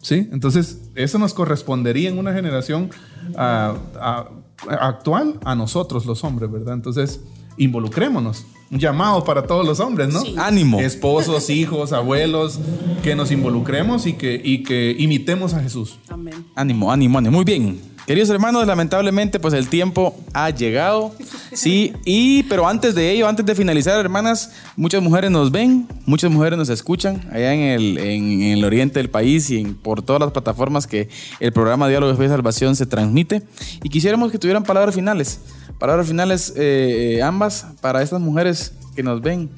[0.00, 0.28] ¿Sí?
[0.32, 2.90] Entonces, eso nos correspondería en una generación
[3.36, 4.28] ah, ah,
[4.68, 6.74] actual a nosotros los hombres, ¿verdad?
[6.74, 7.20] Entonces,
[7.56, 8.44] involucrémonos.
[8.70, 10.20] Un llamado para todos los hombres, ¿no?
[10.20, 10.34] Sí.
[10.38, 10.80] Ánimo.
[10.80, 12.58] Esposos, hijos, abuelos,
[13.02, 15.98] que nos involucremos y que, y que imitemos a Jesús.
[16.08, 16.34] Amén.
[16.54, 17.36] Ánimo, ánimo, ánimo.
[17.36, 17.78] Muy bien.
[18.06, 21.14] Queridos hermanos, lamentablemente, pues el tiempo ha llegado.
[21.54, 26.30] Sí, y pero antes de ello, antes de finalizar, hermanas, muchas mujeres nos ven, muchas
[26.30, 30.02] mujeres nos escuchan allá en el, en, en el oriente del país y en- por
[30.02, 31.08] todas las plataformas que
[31.40, 33.42] el programa Diálogo de Fe y Salvación se transmite.
[33.82, 35.40] Y quisiéramos que tuvieran palabras finales.
[35.78, 39.48] Palabras finales, eh, eh, ambas, para estas mujeres que nos ven.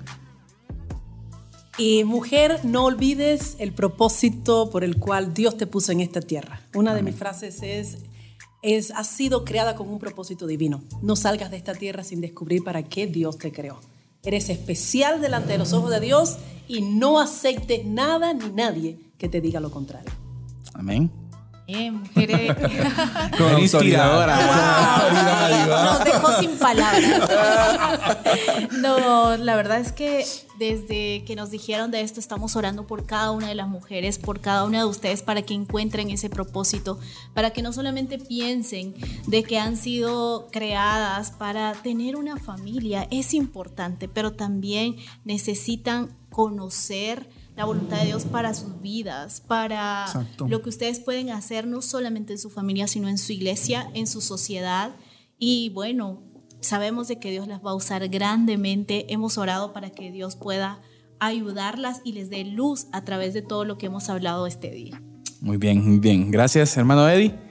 [1.78, 6.60] Y mujer, no olvides el propósito por el cual Dios te puso en esta tierra.
[6.74, 7.98] Una de mis frases es,
[8.94, 10.82] has sido creada con un propósito divino.
[11.02, 13.80] No salgas de esta tierra sin descubrir para qué Dios te creó.
[14.22, 16.36] Eres especial delante de los ojos de Dios
[16.66, 20.10] y no aceptes nada ni nadie que te diga lo contrario.
[20.74, 21.10] Amén.
[21.68, 22.54] Eh, mujeres.
[23.38, 23.60] Con.
[25.84, 27.28] Nos dejó sin palabras.
[28.78, 30.24] No, la verdad es que
[30.58, 34.40] desde que nos dijeron de esto, estamos orando por cada una de las mujeres, por
[34.40, 37.00] cada una de ustedes, para que encuentren ese propósito,
[37.34, 38.94] para que no solamente piensen
[39.26, 47.28] de que han sido creadas para tener una familia, es importante, pero también necesitan conocer
[47.56, 50.46] la voluntad de Dios para sus vidas, para Exacto.
[50.48, 54.06] lo que ustedes pueden hacer no solamente en su familia, sino en su iglesia, en
[54.06, 54.94] su sociedad.
[55.38, 56.22] Y bueno,
[56.60, 59.12] sabemos de que Dios las va a usar grandemente.
[59.12, 60.80] Hemos orado para que Dios pueda
[61.18, 65.02] ayudarlas y les dé luz a través de todo lo que hemos hablado este día.
[65.40, 66.30] Muy bien, muy bien.
[66.30, 67.45] Gracias, hermano Eddie.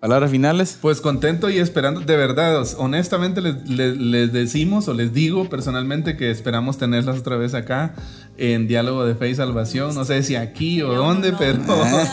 [0.00, 0.78] Palabras finales.
[0.80, 6.16] Pues contento y esperando, de verdad, honestamente les, les- les decimos o les digo personalmente
[6.16, 7.94] que esperamos tenerlas otra vez acá
[8.36, 9.96] en Diálogo de Fe y Salvación.
[9.96, 11.58] No sé si aquí o dónde, pero,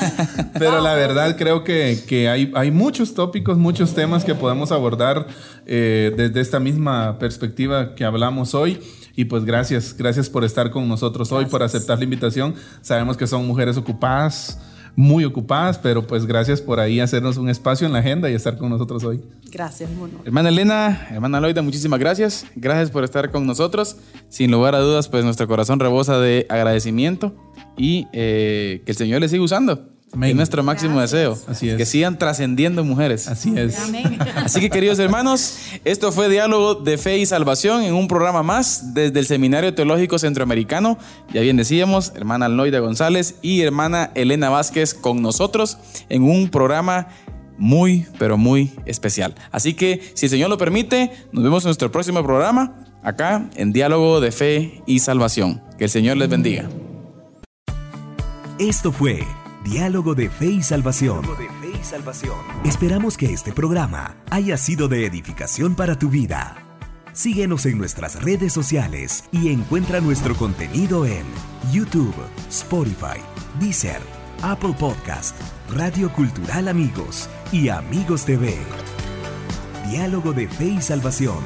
[0.58, 5.28] pero la verdad creo que, que hay, hay muchos tópicos, muchos temas que podemos abordar
[5.68, 8.80] eh, desde esta misma perspectiva que hablamos hoy.
[9.16, 12.56] Y pues gracias, gracias por estar con nosotros hoy, por aceptar la invitación.
[12.82, 14.58] Sabemos que son mujeres ocupadas
[14.96, 18.58] muy ocupadas, pero pues gracias por ahí hacernos un espacio en la agenda y estar
[18.58, 19.22] con nosotros hoy.
[19.52, 20.20] Gracias, mono.
[20.26, 22.46] Hermana Elena, hermana Loida, muchísimas gracias.
[22.56, 23.98] Gracias por estar con nosotros.
[24.30, 27.34] Sin lugar a dudas, pues nuestro corazón rebosa de agradecimiento
[27.78, 29.95] y eh, que el Señor les siga usando.
[30.16, 30.30] Amén.
[30.30, 31.38] Es nuestro máximo deseo.
[31.48, 31.76] Así es.
[31.76, 33.28] Que sigan trascendiendo mujeres.
[33.28, 33.78] Así es.
[33.80, 34.18] Amén.
[34.36, 38.94] Así que queridos hermanos, esto fue Diálogo de Fe y Salvación en un programa más
[38.94, 40.98] desde el Seminario Teológico Centroamericano.
[41.34, 47.10] Ya bien decíamos, hermana Alnoida González y hermana Elena Vázquez con nosotros en un programa
[47.58, 49.36] muy, pero muy especial.
[49.52, 53.74] Así que, si el Señor lo permite, nos vemos en nuestro próximo programa acá en
[53.74, 55.62] Diálogo de Fe y Salvación.
[55.78, 56.70] Que el Señor les bendiga.
[58.58, 59.20] Esto fue
[59.66, 61.26] Diálogo de Fe y Salvación.
[62.64, 66.56] Esperamos que este programa haya sido de edificación para tu vida.
[67.14, 71.26] Síguenos en nuestras redes sociales y encuentra nuestro contenido en
[71.72, 72.14] YouTube,
[72.48, 73.20] Spotify,
[73.60, 74.02] Deezer,
[74.44, 75.36] Apple Podcast,
[75.74, 78.56] Radio Cultural Amigos y Amigos TV.
[79.90, 81.40] Diálogo de Fe y Salvación